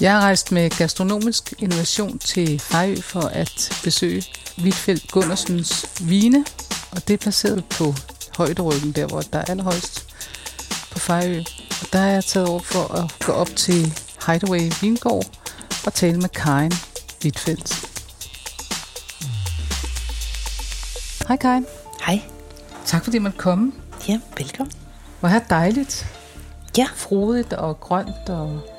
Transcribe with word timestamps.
Jeg 0.00 0.12
har 0.12 0.20
rejst 0.20 0.52
med 0.52 0.70
gastronomisk 0.70 1.54
innovation 1.58 2.18
til 2.18 2.60
Fejø 2.60 2.96
for 3.00 3.20
at 3.20 3.80
besøge 3.84 4.24
Vilfeldt 4.56 5.12
Gundersens 5.12 5.86
Vine, 6.00 6.44
og 6.92 7.08
det 7.08 7.14
er 7.14 7.18
placeret 7.18 7.64
på 7.64 7.94
højderyggen, 8.36 8.92
der 8.92 9.06
hvor 9.06 9.20
der 9.20 9.38
er 9.38 9.44
allerhøjst 9.44 10.06
på 10.90 10.98
Fejø. 10.98 11.42
Og 11.82 11.92
der 11.92 11.98
er 11.98 12.12
jeg 12.12 12.24
taget 12.24 12.48
over 12.48 12.60
for 12.60 12.94
at 12.94 13.26
gå 13.26 13.32
op 13.32 13.56
til 13.56 13.94
Hideaway 14.26 14.72
Vingård 14.80 15.26
og 15.86 15.94
tale 15.94 16.20
med 16.20 16.28
Karin 16.28 16.72
Vilfeldt. 17.22 17.88
Hej 21.28 21.36
Karin. 21.36 21.66
Hej. 22.06 22.20
Tak 22.86 23.04
fordi 23.04 23.18
man 23.18 23.32
komme. 23.32 23.72
Ja, 24.08 24.20
velkommen. 24.36 24.72
Hvor 25.20 25.28
er 25.28 25.38
dejligt. 25.38 26.06
Ja. 26.76 26.86
Frodigt 26.96 27.52
og 27.52 27.80
grønt 27.80 28.28
og 28.28 28.77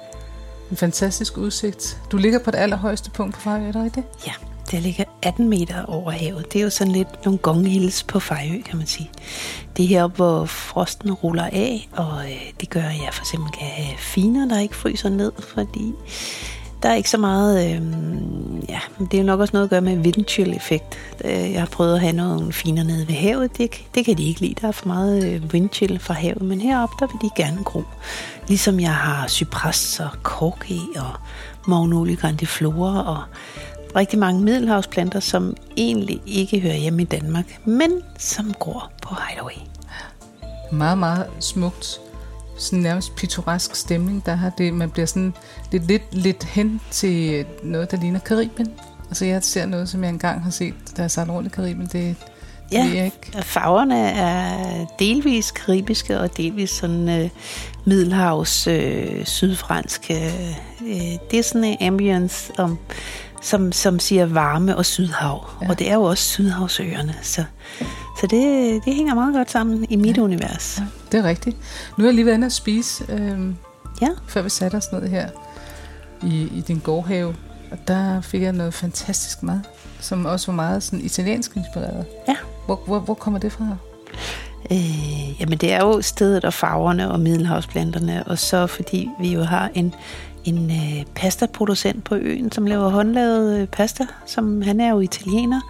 en 0.72 0.78
fantastisk 0.78 1.38
udsigt. 1.38 2.02
Du 2.12 2.18
ligger 2.18 2.40
på 2.40 2.52
det 2.52 2.58
allerhøjeste 2.58 3.12
punkt 3.12 3.36
på 3.36 3.42
Fejø, 3.42 3.68
er 3.68 3.72
det 3.72 3.84
rigtigt? 3.84 4.08
Ja, 4.28 4.34
det 4.72 4.82
ligger 4.82 5.04
18 5.22 5.50
meter 5.50 5.86
over 5.86 6.12
havet. 6.12 6.54
Det 6.54 6.60
er 6.60 6.64
jo 6.64 6.70
sådan 6.70 6.94
lidt 6.94 7.26
nogle 7.26 7.38
gonghills 7.38 8.04
på 8.04 8.20
Fejø, 8.20 8.62
kan 8.62 8.78
man 8.78 8.88
sige. 8.88 9.10
Det 9.78 9.86
er 9.86 9.90
her, 9.90 10.08
hvor 10.08 10.46
frosten 10.46 11.14
ruller 11.14 11.46
af, 11.46 11.90
og 11.92 12.24
øh, 12.26 12.52
det 12.62 12.70
gør, 12.70 12.84
at 12.84 13.02
jeg 13.06 13.10
for 13.14 13.22
eksempel 13.22 13.52
kan 13.52 13.68
have 13.68 13.98
finer, 13.98 14.48
der 14.48 14.60
ikke 14.60 14.76
fryser 14.76 15.10
ned, 15.10 15.32
fordi 15.40 15.94
der 16.84 16.90
er 16.90 16.96
ikke 16.96 17.10
så 17.10 17.18
meget, 17.18 17.66
øh, 17.66 17.82
ja, 18.70 18.80
det 19.12 19.20
er 19.20 19.24
nok 19.24 19.40
også 19.40 19.54
noget 19.54 19.64
at 19.64 19.70
gøre 19.70 19.82
med 19.82 19.98
windchill-effekt. 19.98 20.98
Øh, 21.26 21.52
jeg 21.52 21.62
har 21.62 21.68
prøvet 21.68 21.94
at 21.94 22.02
have 22.02 22.14
nogle 22.14 22.54
finer 22.54 22.84
nede 22.84 23.08
ved 23.08 23.16
havet, 23.16 23.58
det, 23.58 23.82
det 23.96 24.06
kan 24.06 24.18
de 24.18 24.24
ikke 24.24 24.42
lide, 24.42 24.56
der 24.62 24.68
er 24.68 24.72
for 24.72 24.88
meget 24.88 25.34
øh, 25.34 25.42
windchill 25.54 26.00
fra 26.00 26.14
havet, 26.14 26.42
men 26.42 26.62
heroppe 26.62 26.96
der 27.00 27.08
vil 27.08 27.30
de 27.30 27.44
gerne 27.44 27.64
gro. 27.64 27.84
Ligesom 28.50 28.80
jeg 28.80 28.96
har 28.96 29.28
cypres 29.28 30.00
og 30.00 30.10
korke 30.24 30.80
og 30.96 31.14
magnolia 31.68 32.16
grandiflora 32.16 33.18
og 33.18 33.24
rigtig 33.96 34.20
mange 34.20 34.42
middelhavsplanter, 34.44 35.20
som 35.20 35.56
egentlig 35.78 36.22
ikke 36.26 36.60
hører 36.60 36.76
hjemme 36.76 37.02
i 37.02 37.06
Danmark, 37.06 37.68
men 37.68 37.92
som 38.18 38.54
gror 38.54 38.92
på 39.02 39.16
Hideaway. 39.16 39.68
Meget, 40.72 40.98
meget 40.98 41.28
smukt 41.40 42.00
sådan 42.60 42.80
nærmest 42.80 43.16
pittoresk 43.16 43.76
stemning, 43.76 44.26
der 44.26 44.36
har 44.36 44.50
det. 44.50 44.74
Man 44.74 44.92
bliver 44.92 45.06
sådan 45.06 45.34
lidt, 45.72 45.88
lidt, 45.88 46.16
lidt 46.16 46.44
hen 46.44 46.82
til 46.92 47.46
noget, 47.64 47.92
der 47.92 47.98
ligner 47.98 48.20
Karibien. 48.20 48.74
Altså 49.10 49.26
jeg 49.26 49.44
ser 49.44 49.66
noget, 49.66 49.90
som 49.90 50.04
jeg 50.04 50.10
engang 50.10 50.44
har 50.44 50.52
set, 50.52 50.74
der 50.98 51.04
er 51.04 51.08
sat 51.08 51.30
rundt 51.30 51.48
i 51.48 51.56
Karibien. 51.56 51.90
Det, 51.92 52.16
ja, 52.72 52.92
jeg 52.96 53.06
ikke. 53.06 53.44
farverne 53.44 54.10
er 54.10 54.86
delvis 55.00 55.52
karibiske 55.52 56.20
og 56.20 56.38
delvis 56.38 56.70
sådan 56.70 57.10
øh, 57.10 57.30
middelhavs 57.86 58.68
øh, 58.68 59.26
sydfransk. 59.26 60.12
Øh, 60.12 60.18
det 61.32 61.40
er 61.40 61.44
sådan 61.44 61.64
en 61.64 61.78
ambience, 61.82 62.54
om, 62.58 62.78
som, 63.42 63.72
som 63.72 64.00
siger 64.00 64.26
varme 64.26 64.78
og 64.78 64.86
sydhav. 64.86 65.50
Ja. 65.62 65.70
Og 65.70 65.80
det 65.80 65.90
er 65.90 65.94
jo 65.96 66.04
også 66.04 66.24
sydhavsøerne, 66.24 67.16
så 67.22 67.44
så 68.20 68.28
det, 68.28 68.86
det 68.86 68.96
hænger 68.96 69.16
meget 69.16 69.34
godt 69.34 69.52
sammen 69.52 69.86
i 69.90 69.96
mit 69.96 70.18
ja. 70.18 70.22
univers. 70.22 70.78
Ja, 70.80 70.86
det 71.12 71.26
er 71.26 71.30
rigtigt. 71.30 71.58
Nu 71.98 72.04
er 72.04 72.08
jeg 72.08 72.16
lige 72.16 72.26
været 72.26 72.36
inde 72.36 72.46
at 72.46 72.52
spise, 72.52 73.04
øh, 73.10 73.40
ja. 74.02 74.10
før 74.28 74.42
vi 74.42 74.50
satte 74.50 74.76
os 74.76 74.92
ned 74.92 75.08
her 75.08 75.30
i, 76.24 76.42
i 76.42 76.64
din 76.68 76.80
gårdhave. 76.80 77.36
Og 77.72 77.78
der 77.88 78.22
fik 78.22 78.42
jeg 78.42 78.54
noget 78.54 78.74
fantastisk 78.74 79.44
mad, 79.44 79.60
som 80.00 80.26
også 80.26 80.48
var 80.52 80.56
meget 80.56 80.84
sådan 80.84 81.06
italiensk 81.06 81.56
inspireret. 81.56 82.06
Ja. 82.28 82.36
Hvor, 82.66 82.82
hvor, 82.86 83.00
hvor 83.00 83.14
kommer 83.14 83.40
det 83.40 83.52
fra? 83.52 83.66
Øh, 84.72 85.42
jamen 85.42 85.58
det 85.58 85.74
er 85.74 85.80
jo 85.80 86.02
stedet 86.02 86.46
og 86.46 86.54
farverne 86.54 87.12
og 87.12 87.20
middelhavsplanterne, 87.20 88.24
og 88.28 88.40
så 88.40 88.68
fordi 88.68 89.10
vi 89.20 89.34
jo 89.34 89.44
har 89.44 89.70
en, 89.74 89.94
en 90.44 90.72
øh, 90.72 91.06
pastaproducent 91.16 92.04
på 92.04 92.16
øen, 92.16 92.52
som 92.52 92.66
laver 92.66 92.90
håndlavet 92.90 93.60
øh, 93.60 93.68
pasta, 93.68 94.06
som 94.26 94.62
han 94.62 94.80
er 94.80 94.90
jo 94.90 95.00
italiener. 95.00 95.62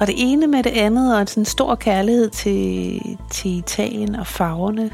Og 0.00 0.06
det 0.06 0.14
ene 0.18 0.46
med 0.46 0.62
det 0.62 0.70
andet, 0.70 1.14
og 1.14 1.20
en 1.20 1.26
sådan 1.26 1.44
stor 1.44 1.74
kærlighed 1.74 2.30
til, 2.30 3.00
til 3.30 3.58
Italien 3.58 4.14
og 4.14 4.26
farverne, 4.26 4.90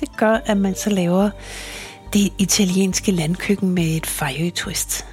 det 0.00 0.16
gør, 0.16 0.38
at 0.46 0.56
man 0.56 0.74
så 0.74 0.90
laver 0.90 1.30
det 2.12 2.32
italienske 2.38 3.12
landkøkken 3.12 3.70
med 3.70 3.84
et 3.84 4.06
fejø-twist. 4.06 5.06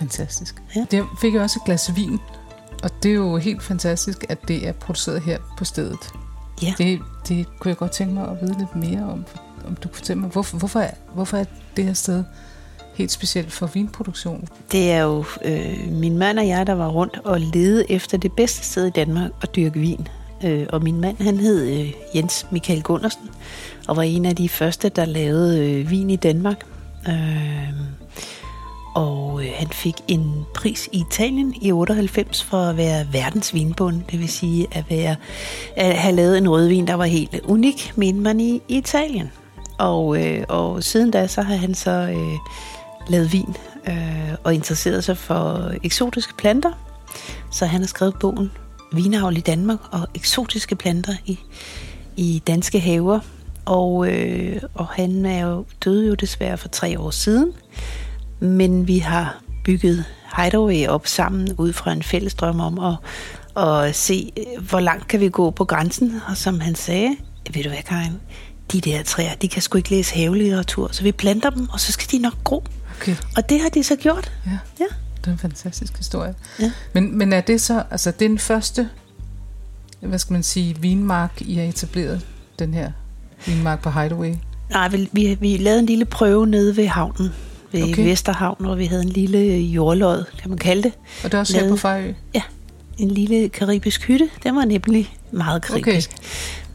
Fantastisk. 0.00 0.62
Ja. 0.76 0.84
Det 0.90 1.04
fik 1.20 1.34
jeg 1.34 1.42
også 1.42 1.58
et 1.62 1.64
glas 1.64 1.96
vin, 1.96 2.18
og 2.82 2.90
det 3.02 3.10
er 3.10 3.14
jo 3.14 3.36
helt 3.36 3.62
fantastisk, 3.62 4.24
at 4.28 4.48
det 4.48 4.68
er 4.68 4.72
produceret 4.72 5.22
her 5.22 5.38
på 5.58 5.64
stedet. 5.64 5.98
Ja. 6.62 6.74
Det, 6.78 7.00
det 7.28 7.46
kunne 7.58 7.68
jeg 7.68 7.76
godt 7.76 7.92
tænke 7.92 8.14
mig 8.14 8.28
at 8.28 8.36
vide 8.40 8.58
lidt 8.58 8.76
mere 8.76 9.02
om. 9.02 9.24
Om 9.66 9.76
du 9.76 9.88
kunne 9.88 9.96
fortælle 9.96 10.20
mig, 10.20 10.30
hvorfor, 10.30 10.58
hvorfor, 10.58 10.80
er, 10.80 10.90
hvorfor 11.14 11.36
er 11.36 11.44
det 11.76 11.84
her 11.84 11.92
sted 11.92 12.24
helt 12.94 13.10
specielt 13.10 13.52
for 13.52 13.66
vinproduktion? 13.66 14.48
Det 14.72 14.90
er 14.90 15.02
jo 15.02 15.24
øh, 15.44 15.92
min 15.92 16.18
mand 16.18 16.38
og 16.38 16.48
jeg, 16.48 16.66
der 16.66 16.72
var 16.72 16.88
rundt 16.88 17.20
og 17.24 17.40
lede 17.40 17.90
efter 17.90 18.18
det 18.18 18.32
bedste 18.32 18.64
sted 18.64 18.86
i 18.86 18.90
Danmark 18.90 19.30
at 19.42 19.56
dyrke 19.56 19.80
vin. 19.80 20.08
Øh, 20.44 20.66
og 20.72 20.82
min 20.82 21.00
mand, 21.00 21.16
han 21.16 21.36
hed 21.36 21.80
øh, 21.80 21.92
Jens 22.14 22.46
Michael 22.50 22.82
Gundersen, 22.82 23.30
og 23.88 23.96
var 23.96 24.02
en 24.02 24.24
af 24.24 24.36
de 24.36 24.48
første, 24.48 24.88
der 24.88 25.04
lavede 25.04 25.70
øh, 25.70 25.90
vin 25.90 26.10
i 26.10 26.16
Danmark. 26.16 26.66
Øh, 27.08 27.74
og 28.94 29.44
øh, 29.44 29.50
han 29.54 29.68
fik 29.68 29.94
en 30.08 30.46
pris 30.54 30.88
i 30.92 31.00
Italien 31.00 31.54
i 31.62 31.72
98 31.72 32.42
for 32.42 32.56
at 32.56 32.76
være 32.76 33.06
verdens 33.12 33.54
vinbund. 33.54 34.02
Det 34.10 34.18
vil 34.18 34.28
sige 34.28 34.66
at, 34.72 34.84
være, 34.90 35.16
at 35.76 35.96
have 35.96 36.16
lavet 36.16 36.38
en 36.38 36.48
rødvin, 36.48 36.86
der 36.86 36.94
var 36.94 37.04
helt 37.04 37.40
unik, 37.44 37.92
mente 37.96 38.20
man 38.20 38.40
i 38.40 38.62
Italien. 38.68 39.30
Og, 39.78 40.24
øh, 40.24 40.44
og 40.48 40.84
siden 40.84 41.10
da, 41.10 41.26
så 41.26 41.42
har 41.42 41.56
han 41.56 41.74
så 41.74 41.90
øh, 41.90 42.38
lavet 43.08 43.32
vin 43.32 43.56
øh, 43.88 44.34
og 44.44 44.54
interesseret 44.54 45.04
sig 45.04 45.16
for 45.16 45.72
eksotiske 45.84 46.36
planter. 46.36 46.72
Så 47.52 47.66
han 47.66 47.80
har 47.80 47.88
skrevet 47.88 48.14
bogen 48.20 48.50
Vinavl 48.92 49.36
i 49.36 49.40
Danmark 49.40 49.78
og 49.90 50.08
eksotiske 50.14 50.76
planter 50.76 51.14
i, 51.26 51.38
i 52.16 52.42
danske 52.46 52.80
haver. 52.80 53.20
Og, 53.64 54.08
øh, 54.08 54.62
og 54.74 54.86
han 54.86 55.26
er 55.26 55.46
jo 55.46 55.64
døde 55.84 56.06
jo 56.06 56.14
desværre 56.14 56.58
for 56.58 56.68
tre 56.68 57.00
år 57.00 57.10
siden. 57.10 57.52
Men 58.40 58.86
vi 58.86 58.98
har 58.98 59.42
bygget 59.64 60.04
Hideaway 60.36 60.86
op 60.86 61.06
sammen 61.06 61.52
ud 61.58 61.72
fra 61.72 61.92
en 61.92 62.02
fælles 62.02 62.34
drøm 62.34 62.60
om 62.60 62.78
at, 62.78 62.96
at 63.64 63.94
se, 63.94 64.32
hvor 64.70 64.80
langt 64.80 65.08
kan 65.08 65.20
vi 65.20 65.28
gå 65.28 65.50
på 65.50 65.64
grænsen. 65.64 66.20
Og 66.28 66.36
som 66.36 66.60
han 66.60 66.74
sagde, 66.74 67.16
ved 67.54 67.62
du 67.62 67.68
hvad, 67.68 67.82
Karin, 67.86 68.12
de 68.72 68.80
der 68.80 69.02
træer, 69.02 69.34
de 69.34 69.48
kan 69.48 69.62
sgu 69.62 69.78
ikke 69.78 69.90
læse 69.90 70.14
havelitteratur, 70.14 70.88
så 70.92 71.02
vi 71.02 71.12
planter 71.12 71.50
dem, 71.50 71.68
og 71.68 71.80
så 71.80 71.92
skal 71.92 72.10
de 72.10 72.18
nok 72.18 72.44
gro. 72.44 72.64
Okay. 73.00 73.16
Og 73.36 73.48
det 73.48 73.60
har 73.60 73.68
de 73.68 73.82
så 73.82 73.96
gjort. 73.96 74.32
Ja. 74.46 74.58
ja. 74.80 74.86
Det 75.16 75.26
er 75.26 75.32
en 75.32 75.38
fantastisk 75.38 75.96
historie. 75.96 76.34
Ja. 76.60 76.72
Men, 76.92 77.18
men 77.18 77.32
er 77.32 77.40
det 77.40 77.60
så, 77.60 77.82
altså 77.90 78.10
det 78.10 78.24
er 78.24 78.28
den 78.28 78.38
første, 78.38 78.88
hvad 80.00 80.18
skal 80.18 80.32
man 80.32 80.42
sige, 80.42 80.76
vinmark, 80.80 81.42
I 81.42 81.54
har 81.54 81.64
etableret, 81.64 82.26
den 82.58 82.74
her 82.74 82.92
vinmark 83.46 83.82
på 83.82 83.90
Hideaway? 83.90 84.34
Nej, 84.70 84.88
vi, 84.88 85.08
vi, 85.12 85.36
vi 85.40 85.56
lavede 85.56 85.80
en 85.80 85.86
lille 85.86 86.04
prøve 86.04 86.46
nede 86.46 86.76
ved 86.76 86.86
havnen, 86.86 87.30
ved 87.72 87.82
okay. 87.82 88.04
Vesterhavn, 88.04 88.56
hvor 88.58 88.74
vi 88.74 88.84
havde 88.84 89.02
en 89.02 89.08
lille 89.08 89.38
jordlod, 89.58 90.24
kan 90.38 90.50
man 90.50 90.58
kalde 90.58 90.82
det. 90.82 90.92
Og 91.24 91.32
det 91.32 91.34
er 91.34 91.40
også 91.40 91.52
lavede, 91.52 91.68
her 91.68 91.76
på 91.76 91.80
Fejø? 91.80 92.12
Ja, 92.34 92.42
en 92.98 93.10
lille 93.10 93.48
karibisk 93.48 94.02
hytte. 94.02 94.30
Den 94.42 94.56
var 94.56 94.64
nemlig 94.64 95.14
meget 95.32 95.62
karibisk. 95.62 96.10
Okay 96.10 96.26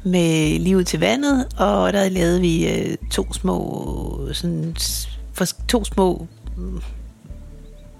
med 0.05 0.59
livet 0.59 0.87
til 0.87 0.99
vandet, 0.99 1.47
og 1.57 1.93
der 1.93 2.09
lavede 2.09 2.41
vi 2.41 2.69
øh, 2.69 2.97
to 3.11 3.33
små, 3.33 4.29
sådan, 4.33 4.75
for, 5.33 5.45
to 5.67 5.85
små, 5.85 6.27
mm, 6.57 6.81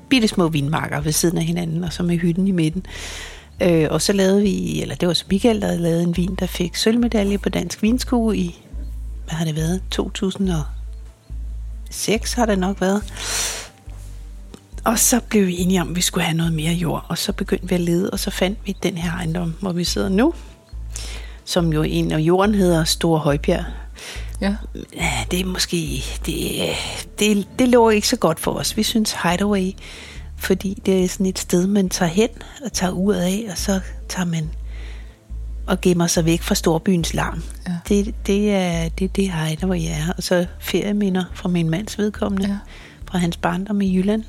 bitte 0.10 0.28
små 0.28 0.48
vinmarker 0.48 1.02
ved 1.02 1.12
siden 1.12 1.38
af 1.38 1.44
hinanden, 1.44 1.84
og 1.84 1.94
så 1.94 2.04
med 2.04 2.18
hytten 2.18 2.48
i 2.48 2.52
midten. 2.52 2.86
Øh, 3.62 3.88
og 3.90 4.02
så 4.02 4.14
lavede 4.14 4.42
vi, 4.42 4.82
eller 4.82 4.96
det 4.96 5.08
var 5.08 5.14
så 5.14 5.26
Michael, 5.30 5.62
der 5.62 5.78
lavede 5.78 6.04
en 6.04 6.18
vin, 6.18 6.36
der 6.40 6.46
fik 6.46 6.76
sølvmedalje 6.76 7.38
på 7.38 7.50
Dansk 7.50 7.82
Vinskue 7.82 8.38
i, 8.38 8.66
hvad 9.26 9.34
har 9.34 9.46
det 9.46 9.56
været, 9.56 9.82
2006 11.86 12.34
har 12.34 12.46
det 12.46 12.60
nok 12.60 12.82
været. 12.82 13.04
Og 14.84 15.00
så 15.00 15.20
blev 15.30 15.48
vi 15.48 15.58
enige 15.58 15.82
om, 15.82 15.90
at 15.90 15.96
vi 15.96 16.02
skulle 16.02 16.24
have 16.24 16.38
noget 16.38 16.54
mere 16.54 16.74
jord, 16.74 17.06
og 17.10 17.18
så 17.18 17.34
begyndte 17.34 17.70
vi 17.70 17.76
at 17.76 17.82
lede, 17.82 18.10
og 18.10 18.20
så 18.20 18.32
fandt 18.32 18.60
vi 18.66 18.76
den 18.84 18.98
her 18.98 19.12
ejendom, 19.12 19.56
hvor 19.62 19.72
vi 19.72 19.84
sidder 19.84 20.10
nu, 20.10 20.34
som 21.46 21.74
jo 21.74 21.84
en 21.84 22.12
af 22.12 22.20
jorden 22.20 22.56
hedder 22.56 22.84
Store 22.84 23.20
Højbjerg. 23.20 23.66
Ja. 24.42 24.56
Det 25.32 25.40
er 25.40 25.46
måske, 25.46 26.04
det, 26.26 26.36
det, 27.20 27.48
det 27.60 27.70
lå 27.70 27.90
ikke 27.90 28.08
så 28.08 28.16
godt 28.16 28.40
for 28.40 28.52
os. 28.52 28.78
Vi 28.78 28.84
synes 28.84 29.16
Hideaway, 29.24 29.72
fordi 30.38 30.82
det 30.86 31.04
er 31.04 31.08
sådan 31.08 31.26
et 31.26 31.40
sted, 31.40 31.68
man 31.68 31.90
tager 31.90 32.10
hen 32.10 32.30
og 32.66 32.74
tager 32.74 32.92
ud 32.92 33.14
af, 33.14 33.46
og 33.52 33.58
så 33.58 33.80
tager 34.10 34.26
man 34.26 34.50
og 35.68 35.82
gemmer 35.82 36.08
sig 36.08 36.26
væk 36.26 36.42
fra 36.42 36.56
storbyens 36.56 37.14
larm. 37.14 37.44
Ja. 37.68 37.78
Det, 37.90 38.16
det 38.28 38.52
er 38.52 38.90
det, 38.90 39.16
det 39.16 39.32
Hideaway 39.32 39.82
er. 39.90 40.14
Og 40.18 40.24
så 40.24 40.46
ferieminder 40.60 41.24
fra 41.34 41.50
min 41.50 41.70
mands 41.70 41.98
vedkommende, 41.98 42.48
ja. 42.48 42.58
fra 43.10 43.18
hans 43.18 43.38
barndom 43.38 43.82
i 43.82 43.98
Jylland. 43.98 44.24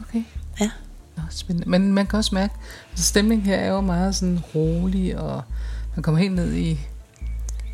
Okay. 0.00 0.24
Ja. 0.60 0.70
Nå, 1.16 1.22
spændende. 1.30 1.70
Men 1.70 1.92
man 1.92 2.06
kan 2.06 2.16
også 2.16 2.34
mærke, 2.34 2.54
at 2.54 2.90
altså 2.90 3.04
stemningen 3.04 3.46
her 3.46 3.56
er 3.56 3.68
jo 3.68 3.80
meget 3.80 4.14
sådan 4.14 4.40
rolig 4.54 5.18
og 5.18 5.42
man 5.96 6.02
kommer 6.02 6.20
helt 6.20 6.34
ned 6.34 6.54
i, 6.54 6.78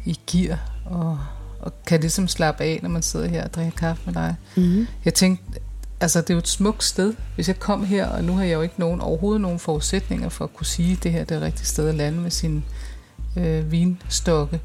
i 0.04 0.18
gear 0.26 0.58
og 0.84 1.18
og 1.60 1.72
kan 1.86 2.00
ligesom 2.00 2.28
slappe 2.28 2.64
af, 2.64 2.78
når 2.82 2.88
man 2.88 3.02
sidder 3.02 3.28
her 3.28 3.44
og 3.44 3.54
drikker 3.54 3.72
kaffe 3.72 4.02
med 4.06 4.14
dig. 4.14 4.34
Mm. 4.56 4.86
Jeg 5.04 5.14
tænkte, 5.14 5.60
altså 6.00 6.20
det 6.20 6.30
er 6.30 6.34
jo 6.34 6.38
et 6.38 6.48
smukt 6.48 6.84
sted. 6.84 7.14
Hvis 7.34 7.48
jeg 7.48 7.58
kom 7.58 7.84
her, 7.84 8.06
og 8.06 8.24
nu 8.24 8.36
har 8.36 8.42
jeg 8.44 8.54
jo 8.54 8.62
ikke 8.62 8.74
nogen, 8.80 9.00
overhovedet 9.00 9.40
nogen 9.40 9.58
forudsætninger 9.58 10.28
for 10.28 10.44
at 10.44 10.54
kunne 10.54 10.66
sige, 10.66 10.92
at 10.92 11.02
det 11.02 11.12
her 11.12 11.24
det 11.24 11.30
er 11.34 11.36
et 11.38 11.42
rigtigt 11.42 11.68
sted 11.68 11.88
at 11.88 11.94
lande 11.94 12.18
med 12.20 12.30
sin 12.30 12.64
øh, 13.36 13.72
vinstokke. 13.72 14.60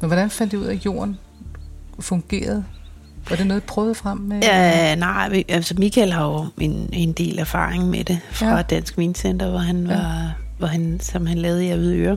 Men 0.00 0.06
hvordan 0.08 0.30
fandt 0.30 0.52
I 0.52 0.56
ud 0.56 0.64
af, 0.64 0.74
at 0.74 0.84
jorden 0.84 1.18
fungerede? 2.00 2.64
Var 3.30 3.36
det 3.36 3.46
noget, 3.46 3.60
I 3.60 3.64
prøvede 3.66 3.94
frem 3.94 4.18
med? 4.18 4.40
Ja, 4.42 4.94
nej, 4.94 5.44
altså 5.48 5.74
Michael 5.78 6.12
har 6.12 6.24
jo 6.26 6.46
en, 6.60 6.88
en 6.92 7.12
del 7.12 7.38
erfaring 7.38 7.88
med 7.88 8.04
det 8.04 8.18
fra 8.30 8.46
Ja. 8.46 8.56
ja. 8.56 8.62
Dansk 8.62 8.98
Vincenter, 8.98 9.50
hvor 9.50 9.58
han 9.58 9.86
Ja. 9.86 9.94
var, 9.96 10.34
hvor 10.58 10.66
han, 10.66 11.00
som 11.00 11.26
han 11.26 11.38
lavede 11.38 11.66
i 11.66 11.68
Avedøre. 11.70 12.16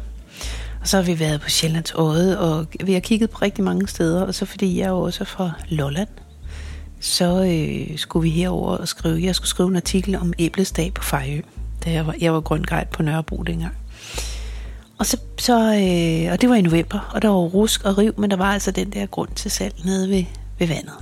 Og 0.81 0.87
så 0.87 0.97
har 0.97 1.03
vi 1.03 1.19
været 1.19 1.41
på 1.41 1.49
Sjællands 1.49 1.91
Odde, 1.95 2.39
og 2.39 2.65
vi 2.83 2.93
har 2.93 2.99
kigget 2.99 3.29
på 3.29 3.37
rigtig 3.41 3.63
mange 3.63 3.87
steder, 3.87 4.21
og 4.21 4.35
så 4.35 4.45
fordi 4.45 4.79
jeg 4.79 4.85
er 4.85 4.89
jo 4.89 5.01
også 5.01 5.25
fra 5.25 5.51
Lolland, 5.69 6.07
så 7.05 7.43
øh, 7.43 7.97
skulle 7.97 8.23
vi 8.23 8.29
herover 8.29 8.77
og 8.77 8.87
skrive, 8.87 9.23
jeg 9.23 9.35
skulle 9.35 9.49
skrive 9.49 9.69
en 9.69 9.75
artikel 9.75 10.15
om 10.15 10.33
æblesdag 10.39 10.93
på 10.93 11.03
Fejø, 11.03 11.41
da 11.85 11.91
jeg 11.91 12.07
var, 12.07 12.15
jeg 12.21 12.33
var 12.33 12.41
grønguide 12.41 12.87
på 12.91 13.03
Nørrebro 13.03 13.43
dengang. 13.43 13.73
Og, 14.99 15.05
så, 15.05 15.17
så, 15.39 15.53
øh, 15.53 16.31
og 16.31 16.41
det 16.41 16.49
var 16.49 16.55
i 16.55 16.61
november, 16.61 17.11
og 17.13 17.21
der 17.21 17.27
var 17.27 17.35
rusk 17.35 17.85
og 17.85 17.97
riv, 17.97 18.13
men 18.17 18.31
der 18.31 18.37
var 18.37 18.53
altså 18.53 18.71
den 18.71 18.89
der 18.89 19.05
grund 19.05 19.29
til 19.35 19.51
salg 19.51 19.73
nede 19.85 20.09
ved, 20.09 20.23
ved 20.59 20.67
vandet. 20.67 20.93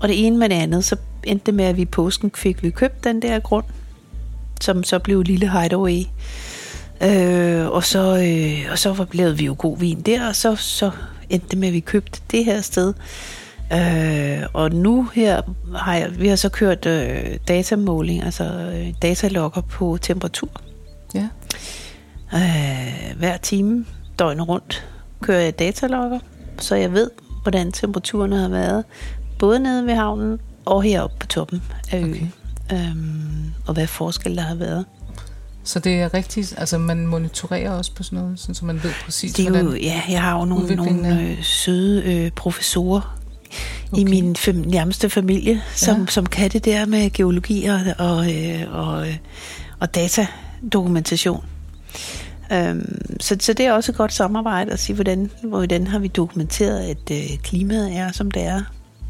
Og 0.00 0.08
det 0.08 0.26
ene 0.26 0.38
med 0.38 0.48
det 0.48 0.54
andet, 0.54 0.84
så 0.84 0.96
endte 1.24 1.46
det 1.46 1.54
med, 1.54 1.64
at 1.64 1.76
vi 1.76 1.82
i 1.82 1.84
påsken 1.84 2.30
fik 2.34 2.62
vi 2.62 2.70
købt 2.70 3.04
den 3.04 3.22
der 3.22 3.38
grund, 3.38 3.64
som 4.60 4.84
så 4.84 4.98
blev 4.98 5.22
Lille 5.22 5.50
Hideaway. 5.50 6.02
Øh, 7.02 7.66
og, 7.66 7.84
så, 7.84 8.16
øh, 8.16 8.72
og 8.72 8.78
så 8.78 8.92
var 8.92 9.32
vi 9.32 9.44
jo 9.44 9.54
god 9.58 9.78
vin 9.78 10.00
der, 10.00 10.28
og 10.28 10.36
så, 10.36 10.56
så 10.56 10.90
endte 11.30 11.48
det 11.50 11.58
med, 11.58 11.68
at 11.68 11.74
vi 11.74 11.80
købte 11.80 12.20
det 12.30 12.44
her 12.44 12.60
sted. 12.60 12.94
Øh, 13.72 14.42
og 14.52 14.72
nu 14.72 15.08
her 15.14 15.42
har 15.74 15.94
jeg, 15.94 16.20
vi 16.20 16.28
har 16.28 16.36
så 16.36 16.48
kørt 16.48 16.86
øh, 16.86 17.36
datamåling, 17.48 18.22
altså 18.22 18.44
øh, 18.44 18.94
datalogger 19.02 19.60
på 19.60 19.98
temperatur. 20.02 20.48
Ja. 21.14 21.28
Øh, 22.34 23.18
hver 23.18 23.36
time, 23.36 23.84
døgnet 24.18 24.48
rundt, 24.48 24.88
kører 25.20 25.40
jeg 25.40 25.58
datalogger, 25.58 26.18
så 26.58 26.74
jeg 26.74 26.92
ved, 26.92 27.10
hvordan 27.42 27.72
temperaturerne 27.72 28.36
har 28.40 28.48
været, 28.48 28.84
både 29.38 29.58
nede 29.58 29.86
ved 29.86 29.94
havnen 29.94 30.38
og 30.64 30.82
heroppe 30.82 31.16
på 31.20 31.26
toppen 31.26 31.62
af 31.92 31.98
øen. 31.98 32.10
Okay. 32.10 32.88
Øhm, 32.88 33.52
og 33.66 33.74
hvad 33.74 33.86
forskel 33.86 34.36
der 34.36 34.42
har 34.42 34.54
været. 34.54 34.84
Så 35.64 35.78
det 35.78 35.94
er 36.02 36.14
rigtigt, 36.14 36.54
altså 36.58 36.78
man 36.78 37.06
monitorerer 37.06 37.70
også 37.70 37.94
på 37.94 38.02
sådan 38.02 38.18
noget, 38.18 38.40
så 38.40 38.64
man 38.64 38.82
ved 38.82 38.90
præcis, 39.04 39.32
Det 39.32 39.46
er 39.46 39.50
hvordan... 39.50 39.66
jo, 39.66 39.74
ja, 39.74 40.02
jeg 40.08 40.22
har 40.22 40.38
jo 40.38 40.44
nogle, 40.44 40.74
nogle 40.74 41.20
øh, 41.20 41.42
søde 41.42 42.02
øh, 42.14 42.30
professorer 42.30 43.20
okay. 43.92 44.00
i 44.00 44.04
min 44.04 44.36
fam, 44.36 44.54
nærmeste 44.54 45.10
familie, 45.10 45.62
som, 45.74 45.94
Ja. 45.94 46.00
ja. 46.00 46.06
som 46.06 46.26
kan 46.26 46.50
det 46.50 46.64
der 46.64 46.86
med 46.86 47.10
geologi 47.10 47.64
og, 47.64 47.80
og, 47.98 48.32
øh, 48.34 48.62
og, 48.70 49.08
øh, 49.08 49.16
og 49.80 49.94
datadokumentation. 49.94 51.44
Øhm, 52.52 53.18
så, 53.20 53.36
så 53.40 53.52
det 53.52 53.66
er 53.66 53.72
også 53.72 53.92
et 53.92 53.96
godt 53.98 54.12
samarbejde 54.12 54.72
at 54.72 54.78
sige, 54.78 54.94
hvordan, 54.94 55.30
hvordan 55.42 55.86
har 55.86 55.98
vi 55.98 56.08
dokumenteret, 56.08 56.80
at 56.80 57.10
øh, 57.10 57.38
klimaet 57.42 57.96
er, 57.96 58.12
som 58.12 58.30
det 58.30 58.42
er 58.42 58.60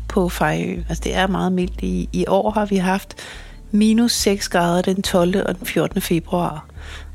på 0.09 0.29
Fejø. 0.29 0.83
Altså 0.89 1.03
det 1.05 1.15
er 1.15 1.27
meget 1.27 1.53
mildt. 1.53 1.83
I, 1.83 2.09
I 2.13 2.25
år 2.29 2.51
har 2.51 2.67
vi 2.67 2.77
haft 2.77 3.15
minus 3.71 4.13
6 4.13 4.49
grader 4.49 4.83
den 4.83 5.03
12. 5.03 5.47
og 5.47 5.59
den 5.59 5.67
14. 5.67 6.01
februar. 6.01 6.67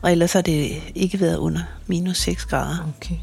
Og 0.02 0.12
ellers 0.12 0.34
har 0.34 0.42
det 0.42 0.72
ikke 0.96 1.20
været 1.20 1.38
under 1.38 1.62
minus 1.88 2.18
6 2.18 2.46
grader. 2.46 2.94
Okay, 2.98 3.16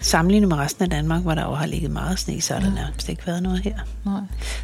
Sammenlignet 0.00 0.48
med 0.48 0.56
resten 0.56 0.84
af 0.84 0.90
Danmark, 0.90 1.22
hvor 1.22 1.34
der 1.34 1.42
jo 1.44 1.54
har 1.54 1.66
ligget 1.66 1.90
meget 1.90 2.18
sne, 2.18 2.40
så 2.40 2.54
har 2.54 2.60
der 2.60 2.74
nærmest 2.74 3.08
ikke 3.08 3.26
været 3.26 3.42
noget 3.42 3.60
her. 3.60 3.78
nej. 4.04 4.20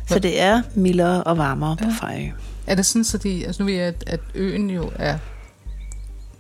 Så 0.09 0.19
det 0.19 0.41
er 0.41 0.63
mildere 0.75 1.25
og 1.25 1.39
varmere 1.39 1.77
på 1.77 1.85
Ja. 1.85 2.07
Fejø. 2.07 2.29
Er 2.67 2.75
det 2.75 2.87
sådan, 2.87 3.05
så 3.05 3.19
de, 3.19 3.47
altså 3.47 3.63
nu 3.63 3.67
ved 3.67 3.75
jeg, 3.75 3.87
at, 3.87 4.05
at 4.07 4.21
øen 4.35 4.71
jo 4.71 4.91
er, 4.99 5.19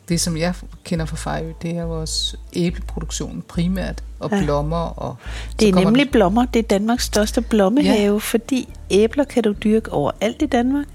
det 0.09 0.21
som 0.21 0.37
jeg 0.37 0.55
kender 0.85 1.05
fra 1.07 1.17
Fejø, 1.17 1.53
det 1.63 1.71
er 1.77 1.85
vores 1.85 2.35
æbleproduktion 2.53 3.43
primært, 3.49 4.03
og 4.21 4.31
Ja. 4.31 4.43
blommer. 4.45 4.77
Og 4.77 5.17
Det 5.61 5.69
er 5.69 5.75
nemlig 5.75 6.11
blommer. 6.11 6.45
Det 6.45 6.59
er 6.59 6.63
Danmarks 6.69 7.05
største 7.05 7.41
blommehave, 7.41 8.13
ja. 8.15 8.19
fordi 8.19 8.69
æbler 8.91 9.25
kan 9.25 9.43
du 9.43 9.53
dyrke 9.53 9.93
overalt 9.93 10.43
i 10.43 10.47
Danmark. 10.47 10.87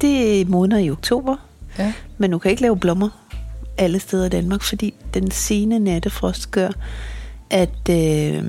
Det 0.00 0.48
modner 0.48 0.78
i 0.78 0.90
oktober, 0.90 1.36
Ja, 1.78 1.92
men 2.18 2.30
du 2.30 2.38
kan 2.38 2.50
ikke 2.50 2.62
lave 2.62 2.76
blommer 2.76 3.08
alle 3.78 4.00
steder 4.00 4.26
i 4.26 4.28
Danmark, 4.28 4.62
fordi 4.62 4.94
den 5.14 5.30
sene 5.30 5.78
nattefrost 5.78 6.50
gør, 6.50 6.68
at, 7.50 7.88
øh, 7.90 8.44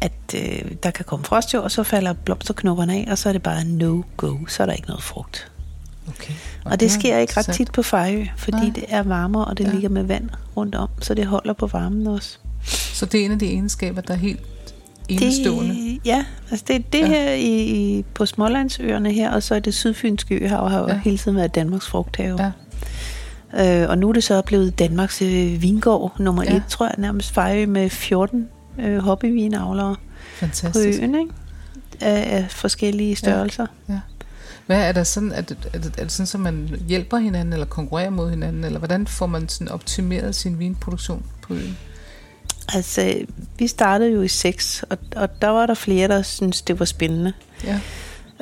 at 0.00 0.12
øh, 0.34 0.70
der 0.82 0.90
kan 0.90 1.04
komme 1.04 1.24
frost 1.24 1.54
jo, 1.54 1.62
og 1.62 1.70
så 1.70 1.82
falder 1.82 2.12
blomsterknopperne 2.12 2.94
af, 2.94 3.08
og 3.10 3.18
så 3.18 3.28
er 3.28 3.32
det 3.32 3.42
bare 3.42 3.64
no-go. 3.64 4.36
Så 4.48 4.62
er 4.62 4.66
der 4.66 4.72
ikke 4.72 4.88
noget 4.88 5.02
frugt. 5.02 5.50
okay. 6.08 6.32
Og 6.64 6.80
det 6.80 6.86
er 6.86 6.90
sker 6.90 7.18
ikke 7.18 7.32
ret 7.36 7.46
tit 7.54 7.72
på 7.72 7.82
Fejø, 7.82 8.26
fordi 8.36 8.56
Nej. 8.56 8.72
det 8.74 8.84
er 8.88 9.02
varmere, 9.02 9.44
og 9.44 9.58
det 9.58 9.64
Ja. 9.64 9.70
ligger 9.72 9.88
med 9.88 10.02
vand 10.02 10.28
rundt 10.56 10.74
om, 10.74 10.88
så 11.00 11.14
det 11.14 11.26
holder 11.26 11.52
på 11.52 11.66
varmen 11.66 12.06
også. 12.06 12.38
Så 12.94 13.06
det 13.06 13.20
er 13.20 13.24
en 13.24 13.32
af 13.32 13.38
de 13.38 13.46
egenskaber, 13.46 14.00
der 14.00 14.14
er 14.14 14.18
helt 14.18 14.40
enestående. 15.08 15.74
Det, 15.74 16.00
ja, 16.04 16.24
altså 16.50 16.64
det, 16.68 16.92
det 16.92 16.98
Ja. 17.00 17.06
her 17.06 17.30
i, 17.32 17.60
i, 17.98 18.04
på 18.14 18.26
Smålandsøerne 18.26 19.12
her, 19.12 19.30
og 19.32 19.42
så 19.42 19.54
er 19.54 19.58
det 19.60 19.74
sydfynske 19.74 20.34
øhav, 20.34 20.68
har 20.68 20.78
jo 20.80 20.88
ja. 20.88 21.00
hele 21.04 21.18
tiden 21.18 21.36
været 21.36 21.54
Danmarks 21.54 21.86
frugthave. 21.86 22.42
Ja. 22.42 22.50
Øh, 23.54 23.88
og 23.88 23.98
nu 23.98 24.08
er 24.08 24.12
det 24.12 24.24
så 24.24 24.42
blevet 24.42 24.78
Danmarks 24.78 25.22
øh, 25.22 25.62
vingård 25.62 26.20
nummer 26.20 26.42
Ja. 26.42 26.50
ja. 26.50 26.56
et, 26.56 26.62
tror 26.68 26.86
jeg, 26.86 26.94
nærmest 26.98 27.32
Fejø 27.32 27.66
med 27.66 27.90
14 27.90 28.48
øh, 28.80 28.98
hobbyvinavlere 28.98 29.94
på 29.94 30.00
Fantastisk. 30.36 31.02
øen, 31.02 31.14
ikke? 31.14 31.32
Af, 32.00 32.36
af 32.36 32.50
forskellige 32.50 33.16
størrelser. 33.16 33.66
Hvad 34.66 34.88
er 34.88 34.92
der 34.92 35.04
sådan, 35.04 35.32
er, 35.32 35.40
det, 35.40 35.68
er 35.98 36.02
det 36.02 36.12
sådan, 36.12 36.46
at 36.46 36.52
man 36.52 36.80
hjælper 36.88 37.16
hinanden, 37.18 37.52
eller 37.52 37.66
konkurrerer 37.66 38.10
mod 38.10 38.30
hinanden, 38.30 38.64
eller 38.64 38.78
hvordan 38.78 39.06
får 39.06 39.26
man 39.26 39.48
sådan 39.48 39.68
optimeret 39.68 40.34
sin 40.34 40.58
vinproduktion 40.58 41.22
på 41.42 41.54
øen? 41.54 41.76
Altså, 42.74 43.14
vi 43.58 43.66
startede 43.66 44.10
jo 44.12 44.22
i 44.22 44.28
6, 44.28 44.84
og, 44.90 44.98
og 45.16 45.42
der 45.42 45.48
var 45.48 45.66
der 45.66 45.74
flere, 45.74 46.08
der 46.08 46.22
syntes, 46.22 46.62
det 46.62 46.78
var 46.78 46.84
spændende. 46.84 47.32
Ja, 47.64 47.80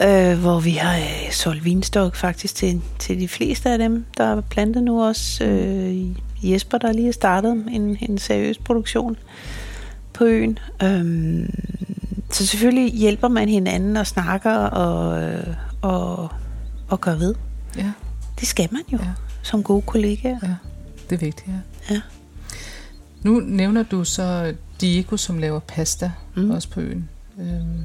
Øh, 0.03 0.39
hvor 0.39 0.61
vi 0.61 0.71
har 0.71 0.97
øh, 0.97 1.31
solgt 1.33 1.65
vinstok 1.65 2.17
faktisk 2.17 2.55
til, 2.55 2.83
til 2.99 3.21
de 3.21 3.29
fleste 3.29 3.71
af 3.71 3.79
dem, 3.79 4.05
der 4.17 4.25
er 4.25 4.41
plantet 4.41 4.83
nu 4.83 5.03
også. 5.05 5.45
Øh, 5.45 6.07
Jesper, 6.43 6.79
der 6.79 6.93
lige 6.93 7.05
har 7.05 7.13
startet 7.13 7.53
en, 7.71 7.97
en 8.01 8.19
seriøs 8.19 8.59
produktion 8.59 9.17
på 10.13 10.25
øen. 10.25 10.59
Øh, 10.83 11.49
så 12.31 12.47
selvfølgelig 12.47 12.93
hjælper 12.93 13.29
man 13.29 13.49
hinanden 13.49 13.97
og 13.97 14.07
snakker 14.07 14.55
og, 14.55 15.23
øh, 15.23 15.47
og, 15.83 16.29
og 16.89 17.01
gør 17.01 17.15
ved. 17.15 17.35
ja, 17.77 17.93
Det 18.41 18.49
skal 18.49 18.69
man 18.73 18.83
jo, 18.93 18.99
Ja. 19.03 19.09
som 19.43 19.63
gode 19.63 19.83
kollegaer. 19.83 20.39
ja. 20.43 20.55
Det 21.11 21.17
er 21.17 21.25
vigtigt, 21.27 21.49
ja. 21.49 21.95
Ja. 21.95 22.01
Nu 23.23 23.41
nævner 23.41 23.83
du 23.83 24.05
så 24.05 24.55
Diego, 24.81 25.17
som 25.17 25.39
laver 25.39 25.59
pasta. 25.61 26.11
Mm. 26.37 26.51
også 26.51 26.69
på 26.71 26.81
øen. 26.81 27.09
Øhm, 27.39 27.85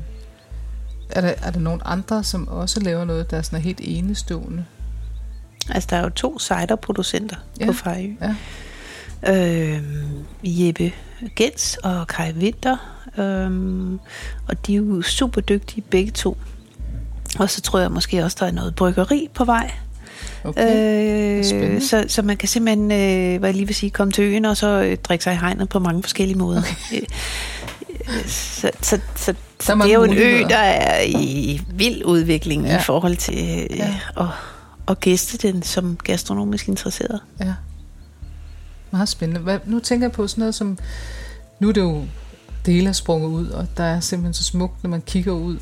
er, 1.09 1.21
der, 1.21 1.33
er 1.43 1.51
der 1.51 1.59
nogen 1.59 1.81
andre, 1.85 2.23
som 2.23 2.47
også 2.47 2.79
laver 2.79 3.05
noget, 3.05 3.31
der 3.31 3.37
er 3.37 3.41
sådan 3.41 3.61
helt 3.61 3.79
enestående? 3.83 4.65
Altså, 5.69 5.87
der 5.89 5.97
er 5.97 6.01
jo 6.03 6.09
to 6.09 6.39
ciderproducenter 6.39 7.35
Ja. 7.59 7.65
på 7.65 7.73
Fejø. 7.73 8.09
Ja. 8.21 8.35
Øh, 9.35 9.83
Jeppe 10.43 10.91
Gens 11.35 11.77
og 11.83 12.07
Kai 12.07 12.31
Winter. 12.33 12.77
Øh, 13.17 13.51
og 14.47 14.67
de 14.67 14.73
er 14.73 14.77
jo 14.77 15.01
super 15.01 15.41
dygtige 15.41 15.81
begge 15.81 16.11
to. 16.11 16.37
Og 17.39 17.49
så 17.49 17.61
tror 17.61 17.79
jeg 17.79 17.91
måske 17.91 18.23
også, 18.23 18.37
der 18.39 18.45
er 18.45 18.51
noget 18.51 18.75
bryggeri 18.75 19.29
på 19.33 19.45
vej. 19.45 19.71
Okay. 20.43 21.37
Øh, 21.37 21.81
så, 21.81 22.05
så 22.07 22.21
man 22.21 22.37
kan 22.37 22.49
simpelthen, 22.49 22.91
øh, 22.91 23.39
hvad 23.39 23.49
jeg 23.49 23.55
lige 23.55 23.65
vil 23.65 23.75
sige, 23.75 23.89
komme 23.89 24.13
til 24.13 24.23
øen 24.23 24.45
og 24.45 24.57
så 24.57 24.67
øh, 24.67 24.97
drikke 24.97 25.23
sig 25.23 25.33
i 25.33 25.37
hegnet 25.37 25.69
på 25.69 25.79
mange 25.79 26.03
forskellige 26.03 26.37
måder. 26.37 26.61
Okay. 26.87 27.01
Så 28.27 28.71
så, 28.81 28.99
så, 29.15 29.33
så 29.59 29.75
det 29.75 29.91
er 29.91 29.93
jo 29.95 30.03
en 30.03 30.13
ø, 30.17 30.39
der 30.49 30.57
er 30.57 31.01
i 31.01 31.61
vild 31.73 32.05
udvikling 32.05 32.65
Ja. 32.65 32.79
i 32.79 32.81
forhold 32.81 33.15
til 33.17 33.37
øh, 33.71 33.77
Ja. 33.77 33.99
at, 34.17 34.25
at 34.87 34.99
gæste 34.99 35.47
den 35.51 35.63
som 35.63 35.97
gastronomisk 36.03 36.67
interesseret. 36.67 37.19
Ja. 37.39 37.53
Meget 38.91 39.09
spændende. 39.09 39.41
Hvad, 39.41 39.59
nu 39.65 39.79
tænker 39.79 40.07
jeg 40.07 40.11
på 40.11 40.27
sådan 40.27 40.39
noget 40.41 40.55
som... 40.55 40.77
Nu 41.59 41.69
er 41.69 41.73
det 41.73 41.81
jo... 41.81 42.05
Det 42.65 42.73
hele 42.73 42.89
er 42.89 42.93
sprunget 42.93 43.29
ud, 43.29 43.47
og 43.47 43.67
der 43.77 43.83
er 43.83 43.99
simpelthen 43.99 44.33
så 44.33 44.43
smukt, 44.43 44.83
når 44.83 44.89
man 44.89 45.01
kigger 45.01 45.31
ud. 45.31 45.57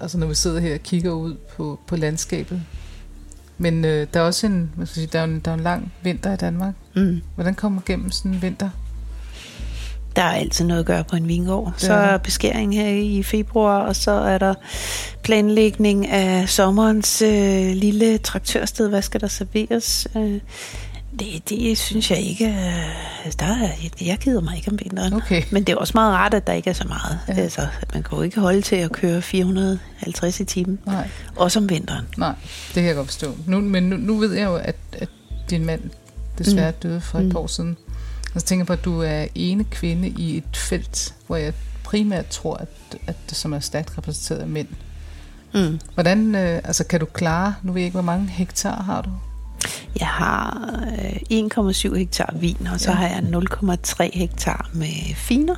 Altså 0.00 0.18
når 0.18 0.26
vi 0.26 0.34
sidder 0.34 0.60
her 0.60 0.74
og 0.74 0.80
kigger 0.80 1.10
ud 1.12 1.34
på, 1.56 1.80
på 1.86 1.96
landskabet. 1.96 2.62
Men 3.58 3.84
øh, 3.84 4.06
der 4.14 4.20
er 4.20 4.24
også 4.24 4.46
en, 4.46 4.70
hvad 4.74 4.86
skal 4.86 4.94
sige, 4.94 5.06
der 5.06 5.18
er 5.20 5.24
en, 5.24 5.40
der 5.40 5.50
er 5.50 5.54
en 5.54 5.60
lang 5.62 5.92
vinter 6.02 6.32
i 6.32 6.36
Danmark. 6.36 6.74
Mm. 6.96 7.20
Hvordan 7.34 7.54
kommer 7.54 7.76
man 7.76 7.82
gennem 7.86 8.10
sådan 8.10 8.32
en 8.34 8.42
vinter? 8.42 8.70
Der 10.16 10.22
er 10.22 10.32
altid 10.32 10.64
noget 10.64 10.80
at 10.80 10.86
gøre 10.86 11.04
på 11.04 11.16
en 11.16 11.28
vingård. 11.28 11.74
Så 11.76 11.92
er 11.92 11.96
er 11.96 12.18
beskæring 12.18 12.74
her 12.74 12.88
i 12.88 13.22
februar, 13.22 13.78
og 13.78 13.96
så 13.96 14.10
er 14.10 14.38
der 14.38 14.54
planlægning 15.22 16.08
af 16.08 16.48
sommerens 16.48 17.22
øh, 17.22 17.72
lille 17.74 18.18
traktørsted. 18.18 18.88
Hvad 18.88 19.02
skal 19.02 19.20
der 19.20 19.28
serveres? 19.28 20.08
Øh, 20.16 20.40
Det, 21.20 21.48
det 21.48 21.78
synes 21.78 22.10
jeg 22.10 22.18
ikke. 22.20 22.44
Der 23.40 23.46
er, 23.46 23.68
jeg 24.00 24.18
gider 24.18 24.40
mig 24.40 24.56
ikke 24.56 24.70
om 24.70 24.78
vinteren. 24.84 25.12
Okay. 25.12 25.42
Men 25.50 25.64
det 25.64 25.72
er 25.72 25.76
også 25.76 25.92
meget 25.94 26.14
rart, 26.14 26.34
at 26.34 26.46
der 26.46 26.52
ikke 26.52 26.70
er 26.70 26.74
så 26.74 26.84
meget. 26.88 27.18
Ja. 27.28 27.34
Ja. 27.34 27.40
Altså, 27.40 27.66
man 27.94 28.02
kan 28.02 28.18
jo 28.18 28.22
ikke 28.22 28.40
holde 28.40 28.60
til 28.62 28.76
at 28.76 28.92
køre 28.92 29.22
450 29.22 30.40
i 30.40 30.44
timen. 30.44 30.78
Nej. 30.86 31.08
Også 31.36 31.58
om 31.58 31.68
vinteren. 31.70 32.04
Nej, 32.16 32.34
det 32.66 32.74
kan 32.74 32.84
jeg 32.84 32.94
godt 32.94 33.06
forstå. 33.06 33.34
Nu, 33.46 33.60
men 33.60 33.82
nu, 33.82 33.96
nu 33.96 34.16
ved 34.16 34.32
jeg 34.34 34.44
jo, 34.44 34.54
at, 34.56 34.76
at 34.92 35.08
din 35.50 35.64
mand 35.64 35.80
desværre 36.38 36.70
mm. 36.70 36.76
døde 36.82 37.00
for 37.00 37.18
et 37.18 37.24
Mm. 37.24 37.30
par 37.30 37.38
år 37.38 37.46
siden. 37.46 37.76
Og 38.36 38.40
så 38.42 38.46
tænker 38.46 38.60
jeg 38.62 38.66
på, 38.66 38.72
at 38.72 38.84
du 38.84 39.00
er 39.02 39.26
ene 39.34 39.64
kvinde 39.64 40.08
i 40.08 40.36
et 40.36 40.56
felt, 40.56 41.14
hvor 41.26 41.36
jeg 41.36 41.52
primært 41.84 42.26
tror, 42.26 42.56
at, 42.56 42.68
at 43.06 43.16
det 43.28 43.36
som 43.36 43.52
er 43.52 43.60
stærkt 43.60 43.98
repræsenteret 43.98 44.38
af 44.40 44.46
mænd. 44.46 44.68
Mm. 45.54 45.80
Hvordan, 45.94 46.34
øh, 46.34 46.56
altså 46.64 46.84
kan 46.84 47.00
du 47.00 47.06
klare, 47.06 47.54
nu 47.62 47.72
ved 47.72 47.80
jeg 47.80 47.86
ikke, 47.86 47.94
hvor 47.94 48.02
mange 48.02 48.26
hektar 48.28 48.82
har 48.82 49.02
du? 49.02 49.10
Jeg 49.98 50.06
har 50.06 50.70
øh, 51.30 51.68
1,7 51.68 51.94
hektar 51.96 52.34
vin, 52.40 52.66
og 52.72 52.80
så 52.80 52.90
Ja. 52.90 52.96
har 52.96 53.06
jeg 53.08 53.18
0,3 53.18 54.18
hektar 54.18 54.70
med 54.74 55.14
finer. 55.14 55.54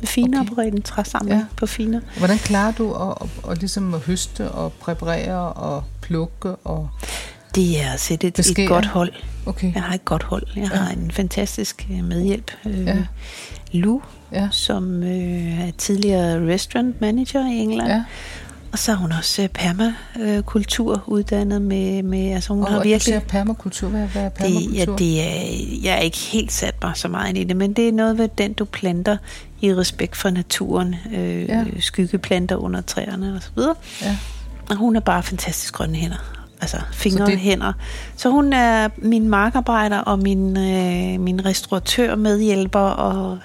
Med 0.00 0.06
finer 0.08 0.40
Okay. 0.40 0.54
på 0.54 0.60
en 0.60 0.82
træsamling 0.82 1.38
ja. 1.40 1.46
på 1.56 1.66
finer. 1.66 2.00
Hvordan 2.18 2.38
klarer 2.38 2.72
du 2.72 2.92
at, 2.94 3.14
at, 3.44 3.50
at, 3.50 3.58
ligesom 3.58 3.94
at 3.94 4.00
høste 4.00 4.50
og 4.50 4.72
præparere 4.72 5.52
og 5.52 5.84
plukke? 6.02 6.48
Og, 6.56 6.88
Det 7.54 7.80
er 7.82 7.92
at 7.92 8.00
sætte 8.00 8.26
et, 8.26 8.38
et 8.38 8.68
godt 8.68 8.86
hold. 8.86 9.12
okay, 9.46 9.74
Jeg 9.74 9.82
har 9.82 9.94
et 9.94 10.04
godt 10.04 10.22
hold. 10.22 10.42
Jeg 10.56 10.68
Ja. 10.72 10.76
har 10.78 10.90
en 10.92 11.10
fantastisk 11.10 11.86
øh, 11.92 12.04
medhjælp. 12.04 12.50
Øh, 12.66 12.86
Ja. 12.86 12.96
Lou, 13.72 14.02
ja, 14.32 14.48
som 14.50 15.02
øh, 15.02 15.68
er 15.68 15.70
tidligere 15.78 16.52
restaurant 16.54 17.00
manager 17.00 17.46
i 17.50 17.54
England. 17.56 17.88
ja. 17.88 18.04
Og 18.72 18.78
så 18.78 18.92
er 18.92 18.96
hun 18.96 19.12
også 19.12 19.42
øh, 19.42 19.48
permakultur 19.48 21.02
uddannet 21.06 21.62
med, 21.62 22.02
med 22.02 22.30
altså 22.32 22.52
hun 22.52 22.62
Og, 22.62 22.68
har 22.70 22.78
og 22.78 22.84
virkelig... 22.84 23.02
siger 23.02 23.20
permakultur, 23.20 23.88
hvad, 23.88 24.00
hvad 24.06 24.22
er 24.22 24.28
Det, 24.28 24.34
permakultur? 24.38 24.74
ja, 24.74 24.84
det 24.98 25.20
er, 25.22 25.66
jeg 25.82 25.94
er 25.94 25.98
ikke 26.00 26.16
helt 26.18 26.52
sat 26.52 26.74
mig 26.82 26.92
så 26.94 27.08
meget 27.08 27.28
ind 27.28 27.38
i 27.38 27.44
det, 27.44 27.56
men 27.56 27.72
det 27.72 27.88
er 27.88 27.92
noget 27.92 28.18
ved 28.18 28.28
den, 28.38 28.52
du 28.52 28.64
planter 28.64 29.16
i 29.60 29.74
respekt 29.74 30.16
for 30.16 30.30
naturen. 30.30 30.94
Øh, 31.14 31.42
Ja. 31.48 31.64
Skyggeplanter 31.80 32.56
under 32.56 32.80
træerne 32.80 33.34
og 33.34 33.42
så 33.42 33.48
videre. 33.56 33.74
Ja. 34.02 34.16
Og 34.70 34.76
hun 34.76 34.96
er 34.96 35.00
bare 35.00 35.22
fantastisk 35.22 35.74
grønne 35.74 35.96
hænder. 35.96 36.37
Altså 36.60 36.76
fingre 36.92 37.24
og 37.24 37.30
det- 37.30 37.38
hænder. 37.38 37.72
Så 38.16 38.30
hun 38.30 38.52
er 38.52 38.88
min 38.98 39.28
markarbejder 39.28 39.98
og 39.98 40.18
min, 40.18 40.56
øh, 40.56 41.20
min 41.20 41.44
restauratør, 41.44 42.14
medhjælper. 42.16 42.78
Og 42.80 43.38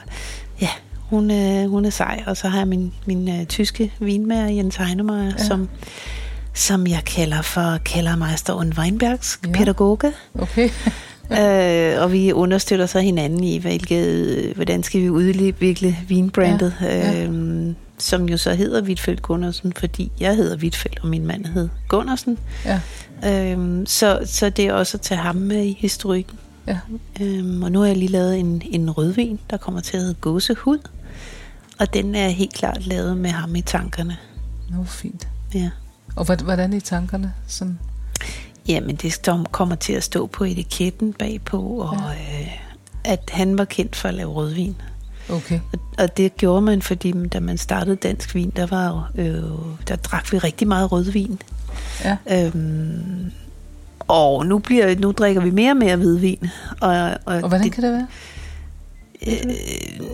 ja, 0.62 0.70
hun, 1.10 1.32
øh, 1.32 1.70
hun 1.70 1.86
er 1.86 1.90
sej. 1.90 2.24
Og 2.28 2.38
så 2.38 2.48
har 2.48 2.58
jeg 2.58 2.68
min, 2.68 2.94
min 3.06 3.30
øh, 3.40 3.46
tyske 3.46 3.92
vinmager, 4.00 4.48
Jens 4.48 4.76
Heinemeyer, 4.76 5.24
Ja. 5.40 5.44
som, 5.44 5.70
som 6.54 6.88
jeg 6.88 7.02
kalder 7.06 7.42
for 7.42 7.78
Kellermeister 7.86 8.54
und 8.54 8.74
Weinbergs 8.78 9.40
Ja. 9.48 9.52
pædagoge. 9.52 10.12
Okay, 10.40 10.70
øh, 11.40 12.02
og 12.04 12.12
vi 12.12 12.32
understøtter 12.32 12.86
så 12.86 13.00
hinanden 13.00 13.44
i, 13.44 13.58
hvilket, 13.58 14.52
hvordan 14.56 14.84
skal 14.84 15.02
vi 15.02 15.10
udvikle 15.10 15.98
vinbrandet, 16.08 16.74
ja. 16.82 17.12
ja. 17.12 17.24
Øh, 17.26 17.74
som 18.04 18.30
jo 18.30 18.38
så 18.38 18.54
hedder 18.54 18.82
Hvitfeldt 18.82 19.22
Gundersen, 19.22 19.74
fordi 19.80 20.12
jeg 20.20 20.36
hedder 20.36 20.58
Hvitfeldt, 20.58 21.00
og 21.00 21.08
min 21.08 21.28
mand 21.28 21.46
hed 21.46 21.70
Gundersen. 21.88 22.38
ja, 22.66 22.80
Øh, 23.26 23.88
så, 23.88 24.20
så 24.26 24.50
det 24.50 24.66
er 24.66 24.74
også 24.74 24.98
at 24.98 25.02
tage 25.02 25.20
ham 25.22 25.36
med 25.36 25.64
i 25.64 25.78
historikken. 25.80 26.40
ja. 26.68 26.80
Øh, 27.22 27.62
og 27.62 27.72
nu 27.72 27.80
har 27.80 27.88
jeg 27.88 27.98
lige 27.98 28.12
lavet 28.12 28.40
en, 28.40 28.62
en 28.66 28.92
rødvin, 28.92 29.40
der 29.50 29.58
kommer 29.58 29.82
til 29.82 29.98
at 29.98 30.04
hedde 30.04 30.16
Gåsehud. 30.22 30.78
Og 31.80 31.94
den 31.94 32.16
er 32.16 32.28
helt 32.30 32.54
klart 32.54 32.86
lavet 32.88 33.18
med 33.18 33.30
ham 33.30 33.56
i 33.56 33.62
tankerne. 33.62 34.18
Nå, 34.70 34.84
fint. 34.84 35.28
Ja. 35.54 35.70
Og 36.16 36.26
hvordan 36.44 36.74
i 36.74 36.80
tankerne? 36.80 37.34
Sådan, 37.48 37.80
Jamen, 38.68 38.96
det 38.96 39.30
kommer 39.52 39.76
til 39.76 39.94
at 39.94 40.04
stå 40.04 40.28
på 40.28 40.44
etiketten 40.44 41.14
bagpå, 41.14 41.62
og 41.62 41.98
ja. 42.20 42.42
øh, 42.42 42.48
at 43.04 43.30
han 43.34 43.58
var 43.58 43.66
kendt 43.66 43.96
for 43.96 44.08
at 44.08 44.14
lave 44.14 44.32
rødvin. 44.32 44.76
Okay, 45.30 45.60
Og, 45.74 45.80
og 45.98 46.18
det 46.18 46.38
gjorde 46.38 46.62
man, 46.62 46.82
fordi 46.82 47.28
da 47.28 47.40
man 47.40 47.58
startede 47.58 47.96
Dansk 47.96 48.36
Vin, 48.36 48.50
der 48.56 48.66
var 48.66 49.12
øh, 49.16 49.42
der 49.88 49.96
drak 49.96 50.32
vi 50.32 50.38
rigtig 50.38 50.68
meget 50.68 50.92
rødvin. 50.92 51.42
ja. 52.04 52.18
Øhm, 52.32 53.32
og 54.08 54.46
nu, 54.46 54.60
bliver, 54.60 54.96
nu 55.00 55.12
drikker 55.12 55.42
vi 55.42 55.50
mere 55.52 55.72
og 55.72 55.78
mere 55.78 55.96
hvidvin. 55.96 56.48
Og, 56.82 56.90
og, 56.90 57.18
Og 57.26 57.40
hvordan 57.40 57.64
det, 57.64 57.72
kan 57.72 57.84
det 57.84 57.92
være? 57.92 58.08
øh, 59.28 59.56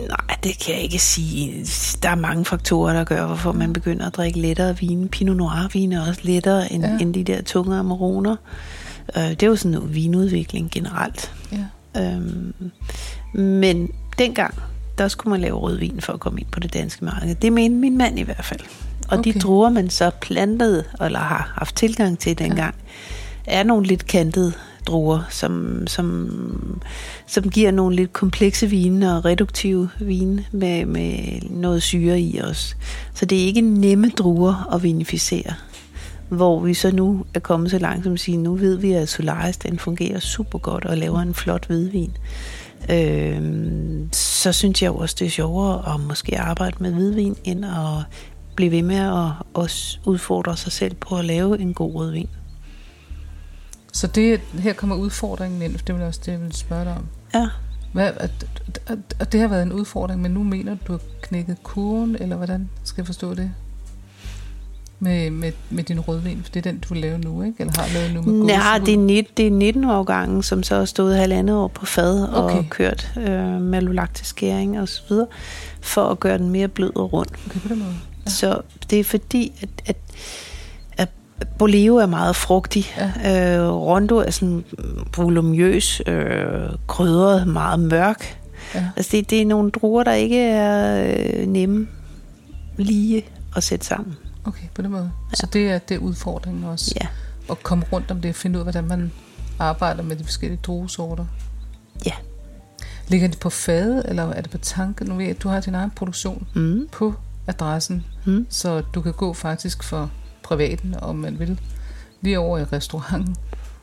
nej, 0.08 0.36
det 0.44 0.58
kan 0.64 0.74
jeg 0.74 0.82
ikke 0.82 0.98
sige. 0.98 1.66
Der 2.02 2.08
er 2.08 2.14
mange 2.14 2.44
faktorer, 2.44 2.92
der 2.92 3.04
gør, 3.04 3.26
hvorfor 3.26 3.52
man 3.52 3.72
begynder 3.72 4.06
at 4.06 4.16
drikke 4.16 4.40
lettere 4.40 4.78
vin. 4.78 5.08
Pinot 5.08 5.36
noir 5.36 5.68
vin 5.72 5.92
er 5.92 6.08
også 6.08 6.20
lettere 6.24 6.72
end, 6.72 6.84
Ja. 6.84 6.90
ja. 6.90 6.98
end 6.98 7.14
de 7.14 7.24
der 7.24 7.42
tunge 7.42 7.76
amaroner. 7.76 8.36
Øh, 9.16 9.22
det 9.30 9.42
er 9.42 9.46
jo 9.46 9.56
sådan 9.56 9.70
noget 9.70 9.94
vinudvikling 9.94 10.70
generelt. 10.70 11.32
Ja. 11.52 12.02
Øhm, 12.02 12.54
men 13.34 13.88
dengang, 14.18 14.54
der 15.00 15.08
skulle 15.08 15.30
man 15.30 15.40
lave 15.40 15.56
rødvin 15.56 16.00
for 16.00 16.12
at 16.12 16.20
komme 16.20 16.40
ind 16.40 16.48
på 16.52 16.60
det 16.60 16.74
danske 16.74 17.04
marked. 17.04 17.34
Det 17.34 17.52
mente 17.52 17.76
min 17.76 17.98
mand 17.98 18.18
i 18.18 18.22
hvert 18.22 18.44
fald. 18.44 18.60
Og 19.08 19.18
okay. 19.18 19.32
De 19.32 19.38
druer, 19.38 19.70
man 19.70 19.90
så 19.90 20.10
plantede, 20.20 20.84
eller 21.04 21.18
har 21.18 21.52
haft 21.54 21.76
tilgang 21.76 22.18
til 22.18 22.38
dengang, 22.38 22.74
ja. 23.46 23.58
er 23.58 23.62
nogle 23.62 23.86
lidt 23.86 24.06
kantede 24.06 24.52
druer, 24.86 25.20
som, 25.30 25.82
som, 25.86 26.82
som 27.26 27.50
giver 27.50 27.70
nogle 27.70 27.96
lidt 27.96 28.12
komplekse 28.12 28.66
vine 28.66 29.16
og 29.16 29.24
reduktive 29.24 29.88
vine 30.00 30.44
med, 30.52 30.86
med 30.86 31.40
noget 31.50 31.82
syre 31.82 32.20
i 32.20 32.40
os. 32.40 32.76
Så 33.14 33.24
det 33.24 33.42
er 33.42 33.46
ikke 33.46 33.60
nemme 33.60 34.10
druer 34.10 34.74
at 34.74 34.82
vinificere. 34.82 35.54
Hvor 36.28 36.60
vi 36.60 36.74
så 36.74 36.90
nu 36.90 37.24
er 37.34 37.40
kommet 37.40 37.70
så 37.70 37.78
langt 37.78 38.04
som 38.04 38.12
at 38.12 38.20
sige, 38.20 38.36
nu 38.36 38.54
ved 38.54 38.76
vi, 38.76 38.92
at 38.92 39.08
Solaris 39.08 39.56
den 39.56 39.78
fungerer 39.78 40.18
super 40.18 40.58
godt 40.58 40.84
og 40.84 40.98
laver 40.98 41.20
en 41.20 41.34
flot 41.34 41.66
hvidvin. 41.66 42.12
Øhm, 42.92 44.08
så 44.12 44.52
synes 44.52 44.82
jeg 44.82 44.90
også, 44.90 45.16
det 45.18 45.26
er 45.26 45.30
sjovere 45.30 45.94
at 45.94 46.00
måske 46.00 46.38
arbejde 46.38 46.76
med 46.80 46.92
hvidvin, 46.92 47.36
end 47.44 47.64
at 47.64 48.04
blive 48.56 48.70
ved 48.70 48.82
med 48.82 48.96
at 48.96 49.32
også 49.54 49.98
udfordre 50.04 50.56
sig 50.56 50.72
selv 50.72 50.94
på 50.94 51.16
at 51.16 51.24
lave 51.24 51.58
en 51.58 51.74
god 51.74 51.94
rødvin. 51.94 52.28
Så 53.92 54.06
det, 54.06 54.40
her 54.58 54.72
kommer 54.72 54.96
udfordringen 54.96 55.62
ind, 55.62 55.78
for 55.78 55.84
det 55.84 55.94
vil 55.94 56.04
også 56.04 56.20
det, 56.26 56.32
jeg 56.32 56.40
vil 56.40 56.52
spørge 56.52 56.84
dig 56.84 56.96
om. 56.96 57.06
Ja. 57.34 57.48
Hvad, 57.92 58.12
at 59.20 59.32
det 59.32 59.40
har 59.40 59.48
været 59.48 59.62
en 59.62 59.72
udfordring, 59.72 60.22
men 60.22 60.30
nu 60.30 60.42
mener 60.42 60.74
du, 60.74 60.78
du 60.86 60.92
har 60.92 61.00
knækket 61.22 61.62
kurven, 61.62 62.16
eller 62.20 62.36
hvordan 62.36 62.68
skal 62.84 63.02
jeg 63.02 63.06
forstå 63.06 63.34
det? 63.34 63.50
Med, 65.02 65.30
med, 65.30 65.52
med 65.70 65.84
din 65.84 66.00
rødvin, 66.00 66.40
for 66.42 66.50
det 66.52 66.66
er 66.66 66.70
den, 66.70 66.78
du 66.78 66.94
vil 66.94 67.02
lave 67.02 67.18
nu, 67.18 67.42
ikke? 67.42 67.56
Eller 67.60 67.72
har 67.80 67.88
lavet 67.94 68.14
nu 68.14 68.32
med 68.32 68.46
Nej, 68.46 68.78
det 68.78 68.94
er, 68.94 68.98
19, 68.98 69.32
det 69.36 69.46
er 69.46 69.50
19 69.50 69.84
årgangen, 69.84 70.42
som 70.42 70.62
så 70.62 70.76
har 70.76 70.84
stået 70.84 71.16
halvandet 71.16 71.56
år 71.56 71.68
på 71.68 71.86
fad 71.86 72.22
og 72.22 72.44
Okay. 72.44 72.64
kørt 72.70 73.12
øh, 73.16 73.60
malolaktisk 73.60 74.30
skæring 74.30 74.80
og 74.80 74.88
så 74.88 75.02
videre, 75.08 75.26
for 75.80 76.02
at 76.08 76.20
gøre 76.20 76.38
den 76.38 76.50
mere 76.50 76.68
blød 76.68 76.96
og 76.96 77.12
rund. 77.12 77.28
Okay, 77.46 77.60
på 77.60 77.68
den 77.68 77.78
måde. 77.78 77.94
Ja. 78.26 78.30
Så 78.30 78.60
det 78.90 79.00
er 79.00 79.04
fordi, 79.04 79.52
at, 79.62 79.68
at, 79.86 79.96
at 80.96 81.08
Boleo 81.58 81.96
er 81.96 82.06
meget 82.06 82.36
frugtig. 82.36 82.86
Ja. 83.24 83.58
Øh, 83.58 83.72
Rondo 83.72 84.16
er 84.16 84.30
sådan 84.30 84.64
volumøs, 85.16 86.02
øh, 86.06 86.24
krydret, 86.86 87.46
meget 87.46 87.80
mørk. 87.80 88.38
Ja. 88.74 88.84
Altså 88.96 89.16
det, 89.16 89.30
det 89.30 89.42
er 89.42 89.46
nogle 89.46 89.70
druer, 89.70 90.04
der 90.04 90.12
ikke 90.12 90.40
er 90.40 91.04
øh, 91.40 91.46
nemme 91.46 91.88
lige 92.76 93.24
at 93.56 93.62
sætte 93.64 93.86
sammen. 93.86 94.16
Okay, 94.44 94.64
på 94.74 94.82
den 94.82 94.90
måde. 94.90 95.12
Ja. 95.30 95.34
Så 95.36 95.46
det 95.52 95.70
er, 95.70 95.78
det 95.78 95.94
er 95.94 95.98
udfordringen 95.98 96.64
også. 96.64 96.92
Ja. 97.00 97.06
At 97.50 97.62
komme 97.62 97.84
rundt 97.92 98.10
om 98.10 98.20
det, 98.20 98.28
og 98.28 98.34
finde 98.34 98.58
ud 98.58 98.60
af, 98.60 98.64
hvordan 98.64 98.84
man 98.88 99.12
arbejder 99.58 100.02
med 100.02 100.16
de 100.16 100.24
forskellige 100.24 100.60
druesorter. 100.62 101.26
Ja. 102.06 102.12
Ligger 103.08 103.28
det 103.28 103.38
på 103.40 103.50
fade, 103.50 104.02
eller 104.08 104.22
er 104.24 104.40
det 104.40 104.50
på 104.50 104.58
tanke? 104.58 105.04
Nu 105.04 105.14
ved 105.14 105.24
jeg, 105.24 105.34
at 105.36 105.42
du 105.42 105.48
har 105.48 105.60
din 105.60 105.74
egen 105.74 105.90
produktion 105.90 106.46
Mm. 106.54 106.88
på 106.92 107.14
adressen, 107.46 108.04
Mm. 108.24 108.46
så 108.50 108.80
du 108.94 109.00
kan 109.02 109.12
gå 109.12 109.32
faktisk 109.34 109.82
for 109.82 110.10
privaten, 110.42 110.94
om 111.02 111.16
man 111.16 111.38
vil, 111.38 111.60
lige 112.20 112.38
over 112.38 112.58
i 112.58 112.64
restauranten. 112.64 113.36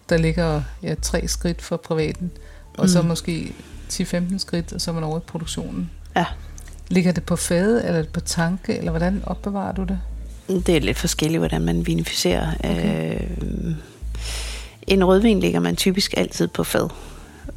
Der 0.09 0.17
ligger 0.17 0.61
ja, 0.83 0.95
tre 1.01 1.27
skridt 1.27 1.61
for 1.61 1.77
privaten, 1.77 2.31
og 2.77 2.83
mm. 2.83 2.87
så 2.87 3.01
måske 3.01 3.53
10-15 3.89 4.39
skridt, 4.39 4.73
og 4.73 4.81
så 4.81 4.91
er 4.91 4.95
man 4.95 5.03
over 5.03 5.17
i 5.17 5.21
produktionen. 5.27 5.89
Ja. 6.15 6.25
Ligger 6.87 7.11
det 7.11 7.23
på 7.23 7.35
fade, 7.35 7.83
eller 7.85 7.97
er 7.99 8.01
det 8.03 8.13
på 8.13 8.19
tanke, 8.19 8.77
eller 8.77 8.91
hvordan 8.91 9.23
opbevarer 9.25 9.71
du 9.71 9.83
det? 9.83 9.99
Det 10.47 10.69
er 10.69 10.79
lidt 10.79 10.97
forskelligt, 10.97 11.39
hvordan 11.39 11.61
man 11.61 11.87
vinificerer. 11.87 12.47
Okay. 12.59 13.13
Øh, 13.13 13.71
en 14.87 15.03
rødvin 15.05 15.39
ligger 15.39 15.59
man 15.59 15.75
typisk 15.75 16.13
altid 16.17 16.47
på 16.47 16.63
fad, 16.63 16.89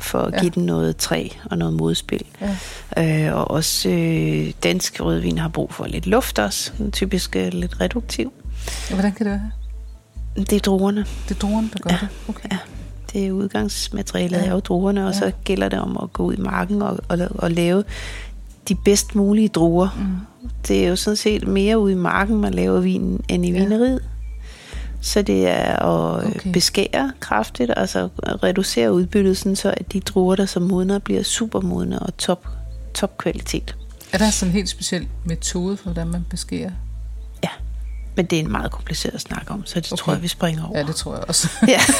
for 0.01 0.19
at 0.19 0.33
Ja. 0.33 0.37
ja. 0.37 0.41
give 0.41 0.51
den 0.55 0.67
noget 0.67 0.97
træ 0.97 1.29
og 1.51 1.59
noget 1.59 1.75
modspil. 1.75 2.25
Ja. 2.97 3.27
Øh, 3.29 3.37
og 3.37 3.51
også 3.51 3.89
øh, 3.89 4.53
dansk 4.63 5.01
rødvin 5.01 5.39
har 5.39 5.49
brug 5.49 5.75
for 5.75 5.87
lidt 5.87 6.07
luft 6.07 6.39
også, 6.39 6.73
typisk 6.93 7.37
øh, 7.37 7.53
lidt 7.53 7.81
reduktiv. 7.81 8.33
Og 8.89 8.95
hvordan 8.95 9.13
kan 9.13 9.27
det 9.27 9.33
være? 9.33 9.51
Det 10.37 10.53
er 10.53 10.61
druerne. 10.61 11.01
Det 11.29 11.35
er 11.35 11.39
druerne, 11.39 11.71
der 11.73 11.79
gør 11.83 11.91
Ja. 11.91 11.99
det? 12.01 12.09
Okay. 12.29 12.49
Ja. 12.53 12.59
Det 13.13 13.27
er 13.27 13.33
udgangsmaterialet, 13.33 14.37
Ja. 14.37 14.43
ja. 14.43 14.47
er 14.49 14.53
jo 14.53 14.61
druerne, 14.61 15.07
og 15.07 15.13
Ja. 15.13 15.19
så 15.19 15.33
gælder 15.45 15.69
det 15.69 15.79
om 15.81 15.99
at 16.03 16.13
gå 16.13 16.23
ud 16.23 16.35
i 16.35 16.41
marken 16.41 16.83
og, 16.83 16.99
og, 17.09 17.19
og 17.35 17.51
lave 17.51 17.85
de 18.69 18.75
bedst 18.75 19.15
mulige 19.15 19.49
druer. 19.49 19.89
Mm. 19.99 20.17
Det 20.69 20.85
er 20.85 20.89
jo 20.89 20.97
sådan 20.97 21.17
set 21.17 21.49
mere 21.49 21.79
ude 21.79 21.93
i 21.93 21.97
marken, 21.97 22.41
man 22.41 22.55
laver 22.55 22.81
vinen, 22.81 23.21
end 23.29 23.47
i 23.47 23.51
Ja. 23.51 23.57
ja. 23.59 23.63
vineriet. 23.65 24.01
Så 25.03 25.23
det 25.23 25.49
er 25.49 25.77
at 25.77 25.85
Okay. 26.19 26.35
okay. 26.37 26.53
beskære 26.53 27.13
kraftigt, 27.21 27.71
altså 27.77 28.09
at 28.23 28.43
reducere 28.43 28.93
udbyttet, 28.93 29.37
sådan 29.37 29.57
så 29.57 29.75
at 29.77 29.93
de 29.93 30.01
druer, 30.01 30.37
der 30.37 30.47
som 30.47 30.63
modner, 30.63 30.99
bliver 30.99 31.23
super 31.23 31.61
modne 31.61 31.99
og 31.99 32.17
top, 32.17 32.47
top 32.95 33.19
kvalitet. 33.19 33.77
Er 34.13 34.19
der 34.19 34.31
sådan 34.31 34.51
en 34.51 34.55
helt 34.55 34.69
speciel 34.69 35.09
metode 35.25 35.77
for, 35.77 35.85
hvordan 35.85 36.09
man 36.09 36.27
beskærer? 36.31 36.71
Ja, 37.43 37.49
men 38.17 38.27
det 38.27 38.37
er 38.39 38.43
en 38.43 38.53
meget 38.53 38.71
kompliceret 38.73 39.21
snak 39.21 39.45
om, 39.51 39.67
så 39.67 39.81
det 39.81 39.93
Okay. 39.93 40.03
tror 40.03 40.13
jeg, 40.13 40.23
vi 40.23 40.29
springer 40.29 40.65
over. 40.65 40.79
Ja, 40.79 40.85
det 40.87 40.95
tror 40.97 41.15
jeg 41.15 41.25
også. 41.29 41.49
ja, 41.69 41.81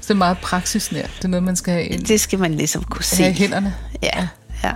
Så 0.00 0.08
det 0.08 0.10
er 0.10 0.14
meget 0.14 0.38
praksisnært. 0.38 1.10
Det 1.18 1.24
er 1.24 1.28
noget, 1.28 1.42
man 1.44 1.56
skal 1.56 1.74
have, 1.74 1.86
ind, 1.86 2.04
det 2.04 2.20
skal 2.20 2.38
man 2.38 2.54
ligesom 2.54 2.82
kunne 2.84 3.04
se. 3.04 3.16
have 3.22 3.30
i 3.34 3.38
hænderne. 3.38 3.74
Ja, 4.02 4.28
ja. 4.64 4.72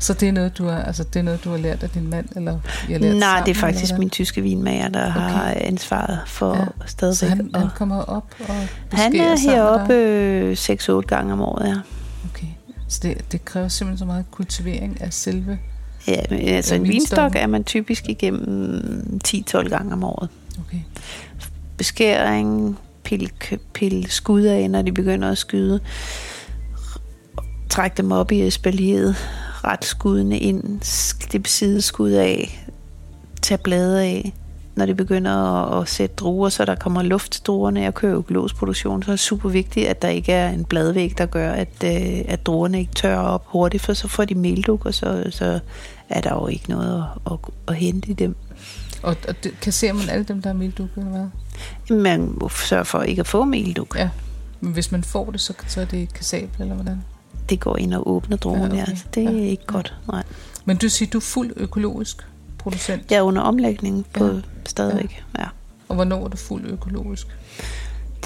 Så 0.00 0.12
det 0.14 0.28
er 0.28 0.32
noget, 0.32 0.58
du 0.58 0.66
har, 0.66 0.82
altså, 0.82 1.04
det 1.04 1.18
er 1.18 1.22
noget, 1.22 1.44
du 1.44 1.50
har 1.50 1.56
lært 1.56 1.82
af 1.82 1.90
din 1.90 2.10
mand? 2.10 2.28
Eller 2.36 2.58
I 2.88 2.92
har 2.92 2.98
lært 2.98 3.16
Nej, 3.16 3.20
sammen, 3.20 3.46
det 3.46 3.50
er 3.56 3.60
faktisk 3.60 3.84
eller 3.84 3.98
min 3.98 4.10
tyske 4.10 4.42
vinmager, 4.42 4.88
der 4.88 5.06
okay. 5.10 5.20
har 5.20 5.54
ansvaret 5.60 6.20
for 6.26 6.54
Ja. 6.56 7.06
ja. 7.08 7.12
Så 7.14 7.26
han, 7.26 7.50
at- 7.54 7.60
han 7.60 7.68
kommer 7.76 8.02
op 8.02 8.34
og 8.48 8.54
han 8.92 9.16
er 9.16 9.50
heroppe 9.50 9.94
øh, 9.94 10.52
6-8 11.00 11.00
gange 11.06 11.32
om 11.32 11.40
året, 11.40 11.68
ja. 11.68 11.76
Okay. 12.34 12.46
Så 12.88 13.00
det, 13.02 13.32
det 13.32 13.44
kræver 13.44 13.68
simpelthen 13.68 13.98
så 13.98 14.04
meget 14.04 14.24
kultivering 14.30 15.00
af 15.00 15.12
selve... 15.12 15.58
Ja, 16.08 16.20
men, 16.30 16.40
altså 16.48 16.74
en 16.74 16.88
vinstok 16.88 17.32
er 17.36 17.46
man 17.46 17.64
typisk 17.64 18.08
igennem 18.08 19.20
10-12 19.28 19.68
gange 19.68 19.92
om 19.92 20.04
året. 20.04 20.28
Okay. 20.66 20.78
Beskæring, 21.76 22.78
pille, 23.04 23.28
pille 23.74 24.10
skud 24.10 24.42
af, 24.42 24.70
når 24.70 24.82
de 24.82 24.92
begynder 24.92 25.30
at 25.30 25.38
skyde. 25.38 25.80
Træk 27.70 27.96
dem 27.96 28.12
op 28.12 28.32
i 28.32 28.46
espalieret. 28.46 29.16
Ret 29.68 29.84
skuddene 29.84 30.38
ind. 30.38 30.80
Klip 31.20 31.46
sideskud 31.46 32.10
af. 32.10 32.66
Tag 33.42 33.60
blade 33.60 34.02
af. 34.02 34.32
Når 34.76 34.86
de 34.86 34.94
begynder 34.94 35.32
at, 35.32 35.82
at 35.82 35.88
sætte 35.88 36.14
druer, 36.16 36.48
så 36.48 36.64
der 36.64 36.74
kommer 36.74 37.02
luft 37.02 37.32
til 37.32 37.42
druerne. 37.42 37.80
Jeg 37.80 37.94
kører 37.94 38.18
økologsproduktion, 38.18 39.02
så 39.02 39.10
er 39.10 39.12
det 39.12 39.20
super 39.20 39.48
vigtigt, 39.48 39.88
at 39.88 40.02
der 40.02 40.08
ikke 40.08 40.32
er 40.32 40.48
en 40.48 40.64
bladvæg, 40.64 41.14
der 41.18 41.26
gør, 41.26 41.52
at, 41.52 41.84
øh, 41.84 42.24
at 42.28 42.46
druerne 42.46 42.78
ikke 42.78 42.94
tørrer 42.94 43.20
op 43.20 43.44
hurtigt, 43.46 43.82
for 43.82 43.92
så 43.92 44.08
får 44.08 44.24
de 44.24 44.34
melduk, 44.34 44.86
og 44.86 44.94
så, 44.94 45.24
så 45.30 45.60
er 46.08 46.20
der 46.20 46.34
jo 46.34 46.46
ikke 46.46 46.70
noget 46.70 47.04
at, 47.26 47.32
at, 47.32 47.38
at 47.68 47.76
hente 47.76 48.08
i 48.10 48.12
dem. 48.12 48.36
Og, 49.02 49.16
og 49.28 49.44
det, 49.44 49.60
kasserer 49.60 49.92
man 49.92 50.08
alle 50.08 50.24
dem, 50.24 50.42
der 50.42 50.50
er 50.50 50.54
melduk, 50.54 50.88
eller 50.96 51.10
hvad? 51.10 51.96
Man 51.96 52.34
må 52.40 52.48
sørge 52.48 52.84
for 52.84 53.02
ikke 53.02 53.20
at 53.20 53.26
få 53.26 53.44
melduk. 53.44 53.96
Ja. 53.96 54.08
Men 54.60 54.72
hvis 54.72 54.92
man 54.92 55.04
får 55.04 55.30
det, 55.30 55.40
så, 55.40 55.52
så 55.66 55.80
er 55.80 55.84
det 55.84 56.14
kassabelt, 56.14 56.60
eller 56.60 56.74
hvordan? 56.74 57.04
Det 57.48 57.60
går 57.60 57.76
ind 57.76 57.94
og 57.94 58.10
åbner 58.10 58.36
druerne, 58.36 58.74
Ja, 58.76 58.82
okay. 58.82 58.92
okay. 58.92 58.96
det 59.14 59.24
er 59.26 59.30
Ja. 59.30 59.44
ikke 59.50 59.66
godt. 59.66 59.94
Nej. 60.12 60.22
Men 60.64 60.76
du 60.76 60.88
siger, 60.88 61.10
du 61.10 61.18
er 61.18 61.22
fuld 61.22 61.52
økologisk 61.56 62.26
producent. 62.58 63.10
Jeg 63.10 63.16
er 63.16 63.22
under 63.22 63.42
omlægning 63.42 64.06
på 64.12 64.24
Ja. 64.24 64.32
ja. 64.34 64.40
stadigvæk. 64.66 65.24
Ja. 65.38 65.42
ja. 65.42 65.48
Og 65.88 65.94
hvornår 65.94 66.24
er 66.24 66.28
du 66.28 66.36
fuld 66.36 66.64
økologisk? 66.66 67.26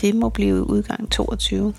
Det 0.00 0.14
må 0.14 0.28
blive 0.28 0.70
udgang 0.70 1.10
22. 1.10 1.74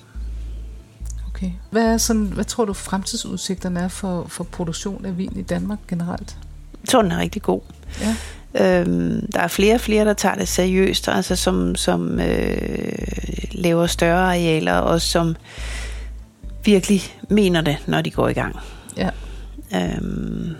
Okay. 1.27 1.51
Hvad, 1.71 1.83
er 1.93 1.97
sådan, 1.97 2.23
hvad 2.25 2.45
tror 2.45 2.65
du 2.65 2.73
fremtidsudsigterne 2.73 3.79
er 3.79 3.87
for, 3.87 4.25
for 4.29 4.43
produktion 4.43 5.05
af 5.05 5.17
vin 5.17 5.33
i 5.35 5.41
Danmark 5.41 5.79
generelt? 5.87 6.37
Jeg 6.81 6.89
tror, 6.89 7.01
den 7.01 7.11
er 7.11 7.17
rigtig 7.19 7.41
god. 7.41 7.61
Ja. 8.01 8.15
Øhm, 8.55 9.31
der 9.31 9.39
er 9.39 9.47
flere 9.47 9.75
og 9.75 9.81
flere, 9.81 10.05
der 10.05 10.13
tager 10.13 10.35
det 10.35 10.47
seriøst, 10.47 11.07
altså 11.07 11.35
som, 11.35 11.75
som 11.75 12.19
øh, 12.19 12.87
laver 13.51 13.87
større 13.87 14.21
arealer, 14.27 14.73
og 14.73 15.01
som 15.01 15.35
virkelig 16.65 17.01
mener 17.29 17.61
det, 17.61 17.77
når 17.87 18.01
de 18.01 18.11
går 18.11 18.27
i 18.29 18.33
gang. 18.33 18.55
Ja. 18.97 19.09
Øhm, 19.75 20.55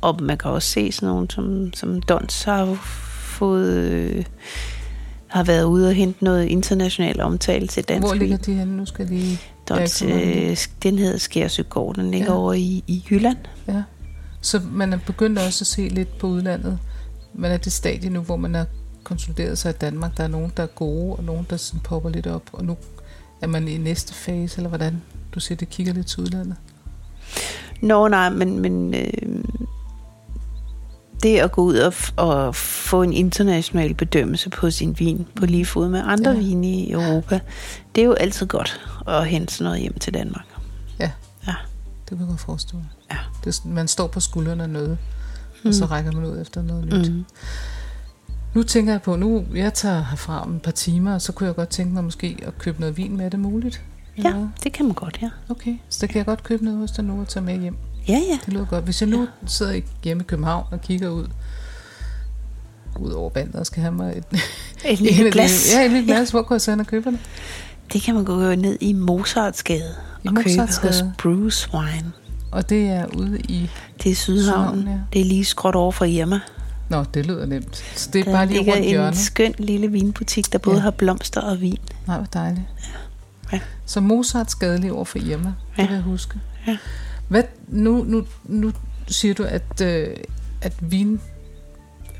og 0.00 0.22
man 0.22 0.38
kan 0.38 0.50
også 0.50 0.68
se 0.68 0.92
sådan 0.92 1.08
nogen, 1.08 1.30
som, 1.30 1.72
som 1.74 2.02
Dons 2.02 2.42
har 2.42 2.74
fået... 3.38 3.72
Øh, 3.72 4.24
har 5.32 5.44
været 5.44 5.64
ude 5.64 5.88
og 5.88 5.94
hente 5.94 6.24
noget 6.24 6.46
international 6.46 7.20
omtale 7.20 7.66
til 7.66 7.84
dansk 7.84 8.06
Hvor 8.06 8.14
ligger 8.14 8.36
vin. 8.36 8.44
de 8.46 8.58
henne? 8.58 8.76
Nu 8.76 8.86
skal 8.86 9.06
lige... 9.06 9.40
Dons, 9.68 10.02
øh, 10.02 10.56
den 10.82 10.98
hedder 10.98 11.18
Skærsøgård, 11.18 11.94
den 11.94 12.10
ligger 12.10 12.32
ja. 12.32 12.38
over 12.38 12.52
i, 12.52 12.84
i 12.86 13.04
Jylland. 13.10 13.36
Ja. 13.68 13.82
Så 14.40 14.60
man 14.72 14.92
er 14.92 14.98
begyndt 15.06 15.38
også 15.38 15.62
at 15.62 15.66
se 15.66 15.88
lidt 15.88 16.18
på 16.18 16.26
udlandet. 16.26 16.78
Man 17.34 17.50
er 17.50 17.56
det 17.56 17.72
stadie 17.72 18.10
nu, 18.10 18.20
hvor 18.20 18.36
man 18.36 18.54
har 18.54 18.66
konsolideret 19.04 19.58
sig 19.58 19.70
i 19.70 19.76
Danmark. 19.80 20.16
Der 20.16 20.24
er 20.24 20.28
nogen, 20.28 20.52
der 20.56 20.62
er 20.62 20.66
gode, 20.66 21.16
og 21.16 21.24
nogen, 21.24 21.46
der 21.50 21.56
sådan 21.56 21.80
popper 21.80 22.10
lidt 22.10 22.26
op. 22.26 22.42
Og 22.52 22.64
nu 22.64 22.76
er 23.40 23.46
man 23.46 23.68
i 23.68 23.76
næste 23.76 24.14
fase, 24.14 24.56
eller 24.56 24.68
hvordan? 24.68 25.02
Du 25.34 25.40
siger, 25.40 25.56
det 25.56 25.70
kigger 25.70 25.92
lidt 25.92 26.06
til 26.06 26.20
udlandet. 26.20 26.56
Nå 27.82 28.08
nej, 28.08 28.30
men, 28.30 28.58
men 28.58 28.94
øh, 28.94 29.44
det 31.22 31.38
at 31.38 31.52
gå 31.52 31.62
ud 31.62 31.76
og, 31.76 31.94
og 32.16 32.54
få 32.54 33.02
en 33.02 33.12
international 33.12 33.94
bedømmelse 33.94 34.50
på 34.50 34.70
sin 34.70 34.98
vin 34.98 35.26
på 35.36 35.46
lige 35.46 35.66
fod 35.66 35.88
med 35.88 36.02
andre 36.04 36.30
Ja. 36.30 36.38
vine 36.38 36.66
i 36.68 36.92
Europa, 36.92 37.40
det 37.94 38.00
er 38.00 38.06
jo 38.06 38.12
altid 38.12 38.46
godt 38.46 38.80
at 39.08 39.26
hente 39.26 39.54
sådan 39.54 39.64
noget 39.64 39.80
hjem 39.80 39.98
til 39.98 40.14
Danmark. 40.14 40.46
Ja. 41.00 41.10
Ja. 41.46 41.54
Det 42.08 42.18
kan 42.18 42.28
jeg 42.28 42.38
godt 42.46 42.74
mig. 42.74 42.84
Ja. 43.10 43.16
Det 43.44 43.64
man 43.64 43.88
står 43.88 44.06
på 44.06 44.20
skuldrene 44.20 44.62
af 44.62 44.70
noget, 44.70 44.98
mm. 45.62 45.68
og 45.68 45.74
så 45.74 45.84
rækker 45.84 46.12
man 46.12 46.24
ud 46.24 46.40
efter 46.40 46.62
noget 46.62 46.84
nyt. 46.84 47.10
Mm. 47.10 47.16
Mm. 47.16 47.24
Nu 48.54 48.62
tænker 48.62 48.92
jeg 48.92 49.02
på, 49.02 49.16
nu 49.16 49.44
jeg 49.54 49.74
tager 49.74 50.04
herfra 50.04 50.42
om 50.42 50.56
et 50.56 50.62
par 50.62 50.70
timer, 50.70 51.14
og 51.14 51.22
så 51.22 51.32
kunne 51.32 51.46
jeg 51.46 51.54
godt 51.54 51.68
tænke 51.68 51.94
mig 51.94 52.04
måske 52.04 52.38
at 52.42 52.58
købe 52.58 52.80
noget 52.80 52.96
vin 52.96 53.16
med. 53.16 53.24
Er 53.24 53.28
det 53.28 53.40
muligt? 53.40 53.82
Eller 54.16 54.30
Ja, 54.38 54.46
det 54.64 54.72
kan 54.72 54.84
man 54.86 54.94
godt, 54.94 55.18
ja. 55.22 55.30
Okay, 55.48 55.74
så 55.88 55.98
der 56.00 56.06
kan 56.06 56.16
jeg 56.16 56.26
godt 56.26 56.42
købe 56.42 56.64
noget 56.64 56.78
hos 56.78 56.90
dig 56.90 57.04
nu 57.04 57.20
og 57.20 57.28
tage 57.28 57.44
med 57.44 57.60
hjem. 57.60 57.76
Ja, 58.08 58.12
ja. 58.30 58.38
Det 58.46 58.54
lyder 58.54 58.64
godt. 58.66 58.84
Hvis 58.84 59.00
jeg 59.02 59.08
nu 59.08 59.28
sidder 59.46 59.72
i- 59.72 59.84
hjemme 60.04 60.22
i 60.22 60.26
København 60.26 60.64
og 60.70 60.80
kigger 60.80 61.08
ud 61.08 61.26
ud 63.00 63.10
over 63.10 63.30
vandet 63.34 63.54
og 63.54 63.66
skal 63.66 63.80
have 63.82 63.94
mig 63.94 64.14
et, 64.16 64.24
Et 64.84 65.00
lille 65.00 65.30
glas. 65.36 65.72
Ja, 65.74 65.84
et 65.84 65.90
lille 65.90 66.06
glas. 66.06 66.30
Hvor 66.30 66.42
kan 66.42 66.52
jeg 66.54 66.60
så 66.60 66.76
og 66.78 66.86
købe 66.86 67.10
det? 67.10 67.18
Det 67.92 68.02
kan 68.02 68.14
man 68.14 68.24
gå 68.24 68.54
ned 68.54 68.78
i 68.80 68.92
Mozartsgade 68.92 69.94
I 70.24 70.28
og 70.28 70.34
købe 70.36 70.48
Mozartsgade? 70.48 70.92
hos 70.92 71.02
Bruce 71.18 71.68
Wine. 71.74 72.12
Og 72.52 72.68
det 72.68 72.86
er 72.86 73.06
ude 73.16 73.38
i... 73.40 73.70
Det 74.02 74.10
er 74.12 74.16
Sydhavnen. 74.16 74.80
Sydhavnen, 74.82 74.88
ja. 74.88 74.98
Det 75.12 75.20
er 75.20 75.24
lige 75.24 75.44
skråt 75.44 75.74
over 75.74 75.92
for 75.92 76.04
Irma. 76.04 76.40
Nå, 76.88 77.04
det 77.14 77.26
lyder 77.26 77.46
nemt. 77.46 77.76
Så 77.96 78.10
det 78.12 78.20
er 78.20 78.24
Der 78.24 78.32
bare 78.32 78.46
lige 78.46 78.56
ligger 78.58 78.72
rundt 78.72 78.84
en 78.84 78.90
hjørnet. 78.90 79.18
skøn 79.18 79.54
lille 79.58 79.88
vinbutik, 79.90 80.52
der 80.52 80.58
både 80.58 80.76
Ja. 80.76 80.82
har 80.82 80.90
blomster 80.90 81.40
og 81.40 81.60
vin. 81.60 81.78
Nej, 82.06 82.16
hvor 82.16 82.26
dejligt. 82.26 82.62
Ja. 82.78 82.88
Så 83.86 84.00
Mozarts 84.00 84.50
skadelig 84.52 84.92
over 84.92 85.04
for 85.04 85.18
Irma. 85.18 85.48
Det 85.48 85.78
Ja. 85.78 85.86
vil 85.86 85.92
jeg 85.94 86.02
huske. 86.02 86.38
Ja. 86.66 86.76
Hvad, 87.28 87.42
nu, 87.68 88.04
nu, 88.04 88.26
nu 88.44 88.72
siger 89.08 89.34
du, 89.34 89.42
at, 89.44 89.80
øh, 89.82 90.08
at 90.62 90.72
vin... 90.80 91.20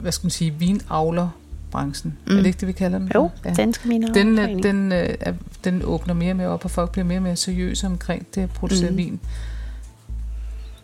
Hvad 0.01 0.13
skal 0.13 0.25
man 0.27 0.31
sige? 0.31 0.51
Vinavlerbranchen. 0.59 2.19
Mm. 2.27 2.33
Er 2.33 2.37
det 2.37 2.47
ikke 2.47 2.59
det, 2.61 2.69
vi 2.69 2.73
kalder 2.73 2.99
den? 2.99 3.11
Jo, 3.15 3.31
Ja. 3.45 3.53
danske 3.53 3.89
viner. 3.89 4.13
Den, 4.13 4.39
øh, 4.39 4.63
den, 4.63 4.93
øh, 4.93 5.15
er- 5.21 5.33
den 5.65 5.83
åbner 5.85 6.15
mere 6.15 6.33
og 6.33 6.37
mere 6.37 6.49
op, 6.49 6.65
og 6.65 6.71
folk 6.71 6.91
bliver 6.93 7.05
mere 7.05 7.19
og 7.19 7.23
mere 7.23 7.37
seriøse 7.37 7.87
omkring 7.87 8.27
det 8.35 8.41
at 8.43 8.51
producere 8.51 8.91
mm. 8.91 8.97
Vin. 8.97 9.21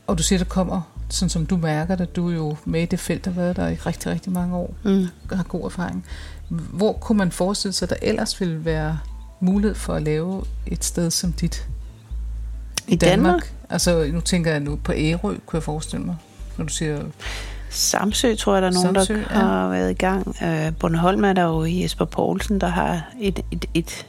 Og 0.06 0.18
du 0.18 0.22
siger, 0.22 0.38
der 0.38 0.44
kommer, 0.46 0.80
sådan 1.08 1.30
som 1.30 1.46
du 1.46 1.56
mærker 1.56 1.96
det, 1.96 2.16
du 2.16 2.30
er 2.30 2.34
jo 2.34 2.56
med 2.64 2.82
i 2.82 2.86
det 2.86 3.00
felt, 3.00 3.24
der 3.24 3.30
har 3.30 3.40
været 3.40 3.56
der 3.56 3.68
i 3.68 3.74
rigtig, 3.74 4.12
rigtig 4.12 4.32
mange 4.32 4.56
år, 4.56 4.74
Mm. 4.84 5.06
har 5.32 5.42
god 5.42 5.64
erfaring. 5.64 6.04
Hvor 6.48 6.92
kunne 6.92 7.18
man 7.18 7.32
forestille 7.32 7.72
sig, 7.72 7.86
at 7.86 7.90
der 7.90 8.08
ellers 8.08 8.40
ville 8.40 8.64
være 8.64 8.98
mulighed 9.40 9.74
for 9.74 9.94
at 9.94 10.02
lave 10.02 10.44
et 10.66 10.84
sted 10.84 11.10
som 11.10 11.32
dit? 11.32 11.66
I 12.88 12.96
Danmark? 12.96 13.52
Altså, 13.70 14.10
nu 14.12 14.20
tænker 14.20 14.50
jeg 14.50 14.60
nu 14.60 14.76
på 14.84 14.92
Ærø, 14.96 15.18
kunne 15.18 15.56
jeg 15.56 15.62
forestille 15.62 16.04
mig, 16.06 16.16
når 16.56 16.64
du 16.64 16.72
siger... 16.72 17.00
Samsø 17.70 18.34
tror 18.34 18.54
jeg, 18.54 18.62
der 18.62 18.68
er 18.68 18.72
nogen, 18.72 18.94
Samsø, 18.94 19.14
der 19.14 19.20
ja. 19.20 19.38
har 19.38 19.68
været 19.68 19.90
i 19.90 19.94
gang. 19.94 20.36
Øh, 20.42 20.72
Bornholm 20.80 21.24
er 21.24 21.32
der 21.32 21.42
jo 21.42 21.64
Jesper 21.64 22.04
Poulsen, 22.04 22.60
der 22.60 22.66
har 22.66 23.10
et, 23.20 23.40
et, 23.50 23.64
et, 23.74 24.06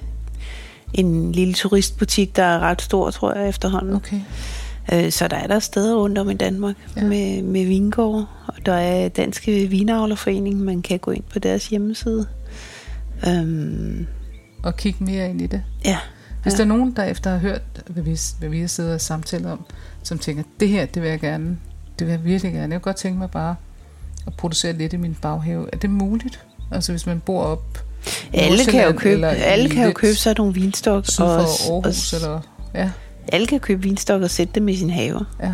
en 0.94 1.32
lille 1.32 1.54
turistbutik, 1.54 2.36
der 2.36 2.44
er 2.44 2.60
ret 2.60 2.82
stor, 2.82 3.12
tror 3.12 3.38
jeg, 3.38 3.50
efterhånden. 3.50 3.94
Okay. 3.96 4.22
Øh, 4.94 5.12
så 5.12 5.28
der 5.28 5.38
er 5.38 5.48
der 5.48 5.60
steder 5.60 5.96
rundt 5.96 6.18
om 6.18 6.30
i 6.30 6.34
Danmark 6.34 6.76
Ja. 6.96 7.04
med, 7.04 7.42
med 7.42 7.66
vingårde. 7.66 8.26
Og 8.48 8.66
der 8.66 8.74
er 8.74 9.10
Danske 9.10 9.68
Vinavlerforening, 9.68 10.60
man 10.60 10.82
kan 10.82 11.00
gå 11.00 11.12
ind 11.12 11.24
på 11.34 11.40
deres 11.40 11.68
hjemmeside. 11.68 12.26
Øhm, 13.28 14.08
Og 14.64 14.78
kigge 14.78 15.04
mere 15.04 15.30
ind 15.30 15.42
i 15.42 15.48
det. 15.48 15.64
ja, 15.86 15.98
Hvis 16.44 16.54
Ja. 16.54 16.58
der 16.58 16.64
er 16.64 16.68
nogen, 16.68 16.92
der 16.92 17.04
efter 17.04 17.30
have 17.30 17.40
hørt, 17.40 17.62
hvad 17.88 18.04
vi, 18.04 18.18
hvad 18.40 18.50
vi 18.50 18.60
har 18.60 18.68
siddet 18.68 18.94
og 18.94 19.02
samtalt 19.02 19.46
om, 19.46 19.66
som 20.04 20.18
tænker, 20.20 20.44
det 20.60 20.70
her, 20.70 20.86
det 20.86 21.02
vil 21.02 21.10
jeg 21.10 21.20
gerne, 21.20 21.58
det 22.00 22.08
vil 22.08 22.12
jeg 22.12 22.24
virkelig 22.26 22.54
gerne. 22.54 22.74
Jeg 22.74 22.82
kunne 22.82 22.92
godt 22.92 22.96
tænke 22.96 23.20
mig 23.20 23.32
bare 23.32 23.56
at 24.28 24.34
producere 24.34 24.74
lidt 24.74 24.94
i 24.94 24.98
min 24.98 25.18
baghave. 25.22 25.68
Er 25.74 25.78
det 25.78 25.90
muligt? 25.90 26.40
Altså 26.72 26.92
hvis 26.92 27.06
man 27.06 27.20
bor 27.20 27.44
op 27.44 27.84
alle 28.34 28.66
kan 28.66 28.86
jo 28.86 28.92
købe, 28.92 29.28
alle 29.28 29.70
kan 29.70 29.86
jo 29.86 29.92
købe 29.92 30.16
sig 30.16 30.36
nogle 30.38 30.54
vinstok. 30.54 31.06
og, 31.20 31.40
Aarhus, 31.40 32.14
og, 32.14 32.20
eller... 32.20 32.42
Ja, 32.76 32.92
alle 33.32 33.48
kan 33.48 33.60
købe 33.60 33.82
vinstok 33.82 34.22
og 34.22 34.30
sætte 34.30 34.54
dem 34.56 34.68
i 34.68 34.76
sin 34.76 34.90
have. 34.90 35.26
ja. 35.44 35.54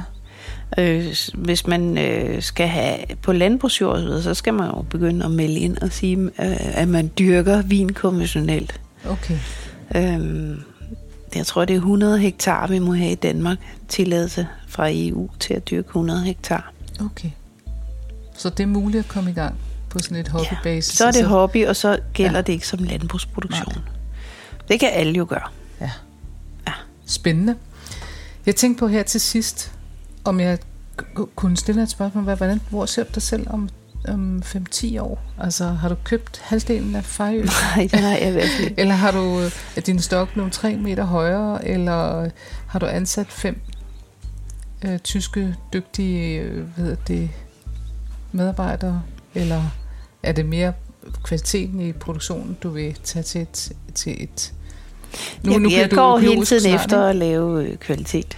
Øh, 0.78 1.16
hvis 1.34 1.68
man 1.68 1.98
øh, 1.98 2.42
skal 2.42 2.68
have 2.68 2.98
på 3.22 3.32
landbrugsjord, 3.34 4.22
så 4.22 4.34
skal 4.34 4.54
man 4.54 4.68
jo 4.68 4.82
begynde 4.82 5.26
at 5.26 5.32
melde 5.32 5.60
ind 5.60 5.78
og 5.78 5.92
sige, 5.92 6.18
øh, 6.18 6.78
at 6.78 6.88
man 6.88 7.12
dyrker 7.20 7.62
vin 7.62 7.94
konventionelt. 7.94 8.82
Okay. 9.10 9.38
Øhm, 9.96 10.62
jeg 11.36 11.46
tror, 11.46 11.66
det 11.66 11.74
er 11.74 11.78
100 11.78 12.20
hektar, 12.20 12.68
vi 12.68 12.80
må 12.80 12.94
have 12.94 13.12
i 13.12 13.16
Danmark 13.16 13.58
tilladelse 13.88 14.48
fra 14.68 14.88
EU 14.92 15.30
til 15.40 15.54
at 15.54 15.70
dyrke 15.70 15.88
100 15.88 16.22
hektar. 16.22 16.74
Okay. 17.00 17.30
Så 18.38 18.50
det 18.50 18.60
er 18.64 18.68
muligt 18.68 19.04
at 19.04 19.08
komme 19.08 19.32
i 19.32 19.34
gang 19.34 19.56
på 19.90 20.00
sådan 20.00 20.18
et 20.18 20.28
hobbybasis. 20.28 20.94
Ja, 20.94 20.98
så 20.98 21.06
er 21.06 21.12
det 21.12 21.26
hobby, 21.26 21.66
og 21.66 21.76
så 21.76 22.00
gælder 22.14 22.36
ja. 22.36 22.42
det 22.42 22.54
ikke 22.54 22.68
som 22.68 22.80
landbrugsproduktion. 22.80 23.74
Nej. 23.76 23.84
Det 24.68 24.80
kan 24.80 24.90
alle 24.94 25.14
jo 25.14 25.26
gøre. 25.30 25.48
Ja. 25.82 25.92
ja. 26.68 26.74
Spændende. 27.06 27.56
Jeg 28.46 28.56
tænkte 28.56 28.80
på 28.80 28.88
her 28.88 29.04
til 29.04 29.22
sidst, 29.22 29.72
om 30.24 30.40
jeg 30.40 30.60
kunne 31.36 31.58
stille 31.58 31.84
et 31.84 31.90
spørgsmål. 31.90 32.24
Hvordan, 32.24 32.62
hvor 32.70 32.86
ser 32.86 33.04
du 33.04 33.10
dig 33.16 33.22
selv 33.22 33.48
om, 33.50 33.70
om 34.08 34.44
5-10 34.46 35.02
år? 35.02 35.22
Altså, 35.40 35.66
har 35.66 35.90
du 35.90 35.96
købt 36.04 36.42
halvdelen 36.44 36.96
af 36.96 37.04
Fejø? 37.04 37.46
Nej, 37.76 37.88
det 37.92 38.00
har 38.00 38.18
jeg 38.18 38.36
virkelig 38.36 38.74
Eller 38.78 38.96
har 38.96 39.12
du, 39.12 39.40
er 39.76 39.82
din 39.86 40.00
stok 40.00 40.34
blevet 40.34 40.52
3 40.52 40.78
meter 40.78 41.04
højere? 41.04 41.68
Eller 41.68 42.30
har 42.68 42.80
du 42.80 42.86
ansat 42.86 43.28
fem 43.28 43.62
øh, 44.86 45.00
tyske, 45.00 45.56
dygtige 45.74 46.40
øh, 46.40 46.64
hvad 46.78 46.96
det, 47.08 47.30
medarbejdere? 48.32 49.02
Eller 49.36 49.62
er 50.24 50.32
det 50.32 50.46
mere 50.46 50.74
kvaliteten 51.24 51.82
i 51.82 51.92
produktionen, 51.92 52.58
du 52.64 52.70
vil 52.70 52.96
tage 53.04 53.24
til 53.24 53.42
et... 53.42 53.72
Til 53.96 54.24
et 54.24 54.54
nu, 55.44 55.52
jeg, 55.52 55.60
nu 55.60 55.70
jeg 55.70 55.90
går 55.90 56.18
hele 56.18 56.46
tiden 56.46 56.62
snart, 56.62 56.82
efter 56.82 57.04
at 57.04 57.16
lave 57.16 57.64
øh, 57.64 57.78
kvalitet. 57.78 58.38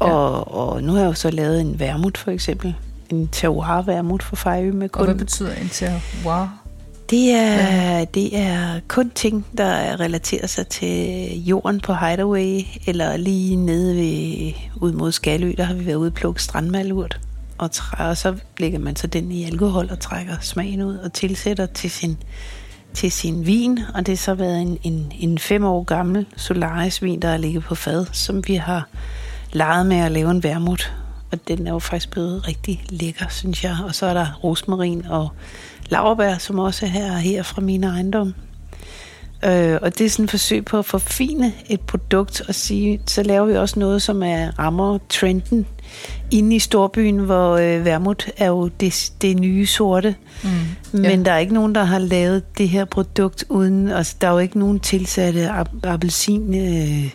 Ja. 0.00 0.06
Og, 0.06 0.54
og 0.54 0.82
nu 0.82 0.92
har 0.92 1.00
jeg 1.00 1.06
jo 1.06 1.12
så 1.12 1.30
lavet 1.30 1.60
en 1.60 1.80
vermut 1.80 2.18
for 2.18 2.30
eksempel. 2.30 2.74
En 3.14 3.28
terroir 3.32 3.82
vermut 3.82 4.22
for 4.22 4.36
Fejø 4.36 4.72
med 4.72 4.88
kun... 4.88 5.00
Og 5.00 5.06
hvad 5.06 5.14
betyder 5.14 5.54
en 5.54 5.68
terroir? 5.68 6.64
Det 7.10 7.30
er, 7.30 7.98
ja. 7.98 8.04
det 8.14 8.38
er 8.38 8.80
kun 8.88 9.10
ting, 9.10 9.46
der 9.58 10.00
relaterer 10.00 10.46
sig 10.46 10.66
til 10.66 11.44
jorden 11.44 11.80
på 11.80 11.94
Hideaway, 11.94 12.60
eller 12.86 13.16
lige 13.16 13.56
nede 13.56 13.96
ved, 13.96 14.52
ud 14.76 14.92
mod 14.92 15.12
Skalø, 15.12 15.52
der 15.56 15.64
har 15.64 15.74
vi 15.74 15.86
været 15.86 15.96
ude 15.96 16.08
og 16.08 16.14
plukke 16.14 16.42
strandmalurt. 16.42 17.20
Og, 17.58 17.70
træ, 17.70 18.04
og 18.08 18.16
så 18.16 18.34
lægger 18.58 18.78
man 18.78 18.96
så 18.96 19.06
den 19.06 19.32
i 19.32 19.44
alkohol 19.44 19.88
og 19.90 20.00
trækker 20.00 20.36
smagen 20.40 20.82
ud 20.82 20.96
og 20.96 21.12
tilsætter 21.12 21.66
til 21.66 21.90
sin, 21.90 22.16
til 22.94 23.12
sin 23.12 23.46
vin. 23.46 23.78
Og 23.94 24.06
det 24.06 24.08
har 24.08 24.16
så 24.16 24.34
været 24.34 24.62
en, 24.62 24.78
en, 24.82 25.12
en 25.20 25.38
fem 25.38 25.64
år 25.64 25.84
gammel 25.84 26.26
Solaris-vin, 26.36 27.20
der 27.20 27.28
er 27.28 27.36
ligget 27.36 27.64
på 27.64 27.74
fad, 27.74 28.06
som 28.12 28.42
vi 28.46 28.54
har 28.54 28.88
leget 29.52 29.86
med 29.86 29.96
at 29.96 30.12
lave 30.12 30.30
en 30.30 30.42
vermut. 30.42 30.92
Og 31.34 31.48
den 31.48 31.66
er 31.66 31.72
jo 31.72 31.78
faktisk 31.78 32.10
blevet 32.10 32.48
rigtig 32.48 32.84
lækker, 32.88 33.28
synes 33.28 33.64
jeg. 33.64 33.76
Og 33.84 33.94
så 33.94 34.06
er 34.06 34.14
der 34.14 34.38
rosmarin 34.44 35.06
og 35.06 35.28
laverbær, 35.90 36.38
som 36.38 36.58
også 36.58 36.86
er 36.86 36.90
her, 36.90 37.16
her 37.16 37.42
fra 37.42 37.60
mine 37.60 37.86
ejendom. 37.86 38.34
Øh, 39.44 39.78
og 39.82 39.98
det 39.98 40.04
er 40.04 40.10
sådan 40.10 40.24
et 40.24 40.30
forsøg 40.30 40.64
på 40.64 40.78
at 40.78 40.84
forfine 40.84 41.52
et 41.68 41.80
produkt 41.80 42.42
og 42.48 42.54
sige, 42.54 43.00
så 43.06 43.22
laver 43.22 43.46
vi 43.46 43.56
også 43.56 43.78
noget, 43.78 44.02
som 44.02 44.22
er 44.22 44.58
rammer 44.58 44.98
trenden 45.08 45.66
inde 46.30 46.56
i 46.56 46.58
storbyen, 46.58 47.18
hvor 47.18 47.56
øh, 47.56 47.84
vermut 47.84 48.30
er 48.36 48.46
jo 48.46 48.68
det, 48.68 49.12
det 49.22 49.38
nye 49.38 49.66
sorte. 49.66 50.14
Mm, 50.42 50.50
Men 50.92 51.04
ja. 51.04 51.16
der 51.16 51.32
er 51.32 51.38
ikke 51.38 51.54
nogen, 51.54 51.74
der 51.74 51.84
har 51.84 51.98
lavet 51.98 52.58
det 52.58 52.68
her 52.68 52.84
produkt 52.84 53.44
uden, 53.48 53.88
altså 53.88 54.16
der 54.20 54.28
er 54.28 54.32
jo 54.32 54.38
ikke 54.38 54.58
nogen 54.58 54.80
tilsatte 54.80 55.50
appelsin 55.84 56.54
øh, 56.54 57.10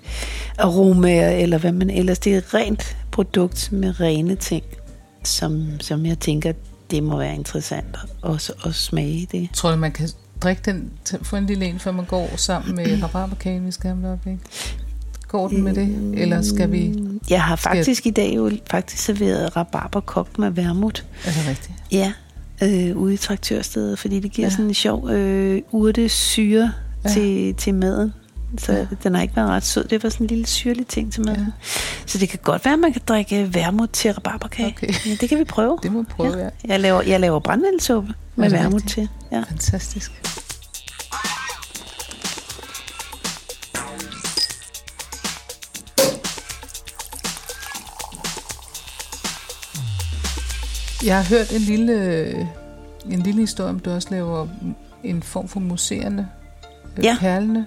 aromaer, 0.58 1.30
eller 1.30 1.58
hvad 1.58 1.72
man 1.72 1.90
ellers. 1.90 2.20
Det 2.20 2.34
er 2.34 2.38
et 2.38 2.54
rent 2.54 2.98
produkt 3.12 3.72
med 3.72 4.00
rene 4.00 4.36
ting, 4.36 4.64
som, 5.24 5.68
som 5.80 6.06
jeg 6.06 6.20
tænker, 6.20 6.54
det 6.92 7.04
må 7.04 7.18
være 7.18 7.36
interessant 7.36 7.98
også 8.22 8.54
at 8.66 8.76
smage 8.76 9.28
det. 9.32 9.50
Tror 9.54 9.72
du, 9.72 9.78
man 9.78 9.92
kan 9.92 10.10
drikke 10.42 10.62
den, 10.66 10.92
få 11.24 11.36
en 11.36 11.46
lille 11.46 11.66
en, 11.66 11.80
før 11.80 11.92
man 11.92 12.06
går 12.06 12.30
sammen 12.36 12.76
med 12.76 12.86
rabarberkagen, 13.04 13.66
vi 13.66 13.72
skal 13.72 13.90
have 13.90 14.20
ikke? 14.28 14.40
Går 15.28 15.48
den 15.48 15.64
med 15.64 15.74
det, 15.74 16.22
eller 16.22 16.42
skal 16.42 16.72
vi... 16.72 16.96
Jeg 17.30 17.44
har 17.44 17.56
faktisk 17.56 17.98
skal... 17.98 18.10
i 18.10 18.14
dag 18.14 18.36
jo 18.36 18.52
faktisk 18.72 19.04
serveret 19.04 19.56
rabarberkogt 19.56 20.40
med 20.40 20.50
vermut. 20.50 21.06
Er 21.26 21.32
det 21.32 21.48
rigtigt? 21.48 21.74
Ja, 21.92 22.14
øh, 22.64 22.98
ude 22.98 23.14
i 23.14 23.18
traktørstedet, 23.18 24.00
fordi 24.00 24.20
det 24.20 24.32
giver 24.32 24.46
ja. 24.46 24.52
sådan 24.52 24.66
en 24.66 24.74
sjov 24.74 25.10
øh, 25.10 25.62
urte 25.72 26.10
syre 26.10 26.72
ja. 27.04 27.10
til, 27.10 27.56
til 27.56 27.74
maden. 27.74 28.14
Så 28.58 28.74
ja. 28.74 28.86
den 29.04 29.16
har 29.16 29.22
ikke 29.22 29.36
været 29.36 29.50
ret 29.50 29.66
sød. 29.66 29.84
Det 29.84 30.04
var 30.04 30.10
sådan 30.10 30.24
en 30.24 30.28
lille 30.28 30.48
syrlig 30.48 30.88
ting 30.88 31.14
til 31.14 31.26
maden. 31.26 31.40
Ja. 31.40 31.68
Så 32.06 32.18
det 32.18 32.30
kan 32.30 32.40
godt 32.44 32.66
være, 32.66 32.74
at 32.74 32.80
man 32.80 32.94
kan 32.94 33.02
drikke 33.08 33.54
vermut 33.54 33.90
til 33.90 34.14
rabarberkage. 34.14 34.76
Okay. 34.78 34.94
Ja, 35.06 35.16
det 35.22 35.30
kan 35.30 35.40
vi 35.40 35.44
prøve. 35.44 35.80
Det 35.84 35.92
må 35.92 36.02
vi 36.02 36.08
prøve, 36.10 36.38
ja. 36.38 36.44
ja. 36.44 36.50
Jeg 36.66 36.80
laver, 36.80 37.02
jeg 37.02 37.20
laver 37.20 37.40
brændvælsuppe 37.40 38.14
med 38.40 38.50
vermut 38.50 38.84
til. 38.88 39.10
Ja. 39.32 39.40
Fantastisk. 39.40 40.12
Jeg 51.06 51.18
har 51.18 51.24
hørt 51.24 51.52
en 51.52 51.62
lille, 51.62 52.30
en 53.12 53.20
lille 53.20 53.42
historie 53.42 53.70
om, 53.70 53.80
du 53.80 53.92
også 53.92 54.08
laver 54.12 54.48
en 55.04 55.24
form 55.24 55.48
for 55.48 55.60
museerne. 55.60 56.30
Øh, 56.98 57.04
ja. 57.04 57.18
Perlene. 57.20 57.66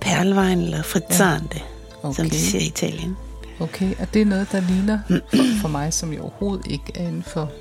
Perlvejen 0.00 0.58
eller 0.58 0.82
frizzante, 0.82 1.58
ja. 1.58 2.08
okay. 2.08 2.16
som 2.16 2.30
de 2.30 2.36
siger 2.38 2.62
i 2.62 2.66
Italien. 2.66 3.16
Okay, 3.60 3.94
og 4.00 4.14
det 4.14 4.22
er 4.22 4.26
noget, 4.26 4.52
der 4.52 4.60
ligner, 4.60 4.98
for 5.62 5.68
mig 5.68 5.92
som 5.92 6.12
jo 6.12 6.22
overhovedet 6.22 6.66
ikke 6.70 6.92
er 6.94 7.08
inden 7.08 7.22
for, 7.22 7.52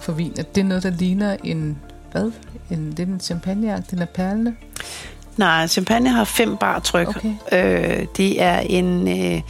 for 0.00 0.12
vin, 0.12 0.32
at 0.38 0.54
det 0.54 0.60
er 0.60 0.64
noget, 0.64 0.82
der 0.82 0.90
ligner 0.90 1.36
en, 1.44 1.78
hvad? 2.12 2.32
En, 2.70 2.90
det 2.90 3.00
er 3.00 3.06
en 3.06 3.20
champagne 3.20 3.84
den 3.90 3.98
er 3.98 4.06
perlene? 4.06 4.56
Nej, 5.36 5.66
champagne 5.66 6.10
har 6.10 6.24
fem 6.24 6.56
bar 6.56 6.78
tryk. 6.78 7.08
Okay. 7.08 7.34
Øh, 7.52 8.06
det 8.16 8.42
er 8.42 8.58
en... 8.58 9.08
Øh, 9.08 9.42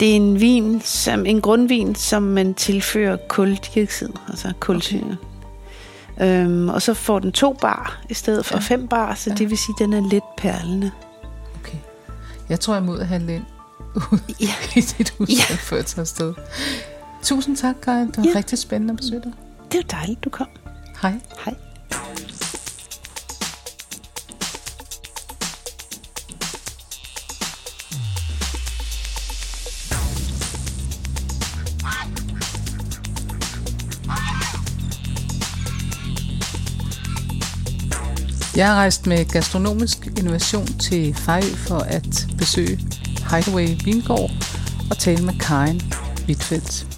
det 0.00 0.10
er 0.10 0.16
en 0.16 0.40
vin, 0.40 0.80
som, 0.80 1.26
en 1.26 1.40
grundvin, 1.40 1.94
som 1.94 2.22
man 2.22 2.54
tilfører 2.54 3.16
kuldioxid, 3.28 4.08
altså 4.28 4.52
kulsyre. 4.60 5.16
Okay. 6.16 6.44
Øhm, 6.44 6.68
og 6.68 6.82
så 6.82 6.94
får 6.94 7.18
den 7.18 7.32
to 7.32 7.52
bar 7.52 8.02
i 8.08 8.14
stedet 8.14 8.46
for 8.46 8.54
ja. 8.54 8.60
fem 8.60 8.88
bar, 8.88 9.14
så 9.14 9.30
ja. 9.30 9.34
det 9.34 9.50
vil 9.50 9.58
sige, 9.58 9.74
at 9.80 9.84
den 9.84 9.92
er 9.92 10.08
lidt 10.08 10.24
perlende. 10.36 10.90
Okay. 11.60 11.78
Jeg 12.48 12.60
tror, 12.60 12.74
jeg 12.74 12.82
må 12.82 12.92
ud 12.92 12.98
at 12.98 13.06
handle 13.06 13.34
ind 13.34 13.44
ja. 14.40 14.54
i 14.76 14.80
dit 14.80 15.10
hus, 15.18 15.28
ja. 15.30 15.54
før 15.54 15.76
jeg 15.76 15.86
tager 15.86 16.00
afsted. 16.00 16.34
Tusind 17.22 17.56
tak, 17.56 17.74
Karin. 17.82 18.06
Det 18.06 18.16
var 18.16 18.24
ja. 18.24 18.36
rigtig 18.36 18.58
spændende 18.58 18.92
at 18.92 18.96
besøge 18.96 19.22
dig. 19.24 19.32
Det 19.72 19.76
var 19.76 19.98
dejligt, 19.98 20.24
du 20.24 20.30
kom. 20.30 20.48
Hej. 21.02 21.14
Hej. 21.44 21.54
Jeg 38.56 38.68
har 38.68 38.74
rejst 38.74 39.06
med 39.06 39.24
gastronomisk 39.24 40.06
innovation 40.06 40.66
til 40.66 41.14
Fejø 41.14 41.54
for 41.56 41.78
at 41.78 42.26
besøge 42.38 42.80
Hideaway 43.30 43.68
Vingård 43.84 44.30
og 44.90 44.98
tale 44.98 45.24
med 45.24 45.34
Karen 45.40 45.80
Wittfeldt. 46.28 46.91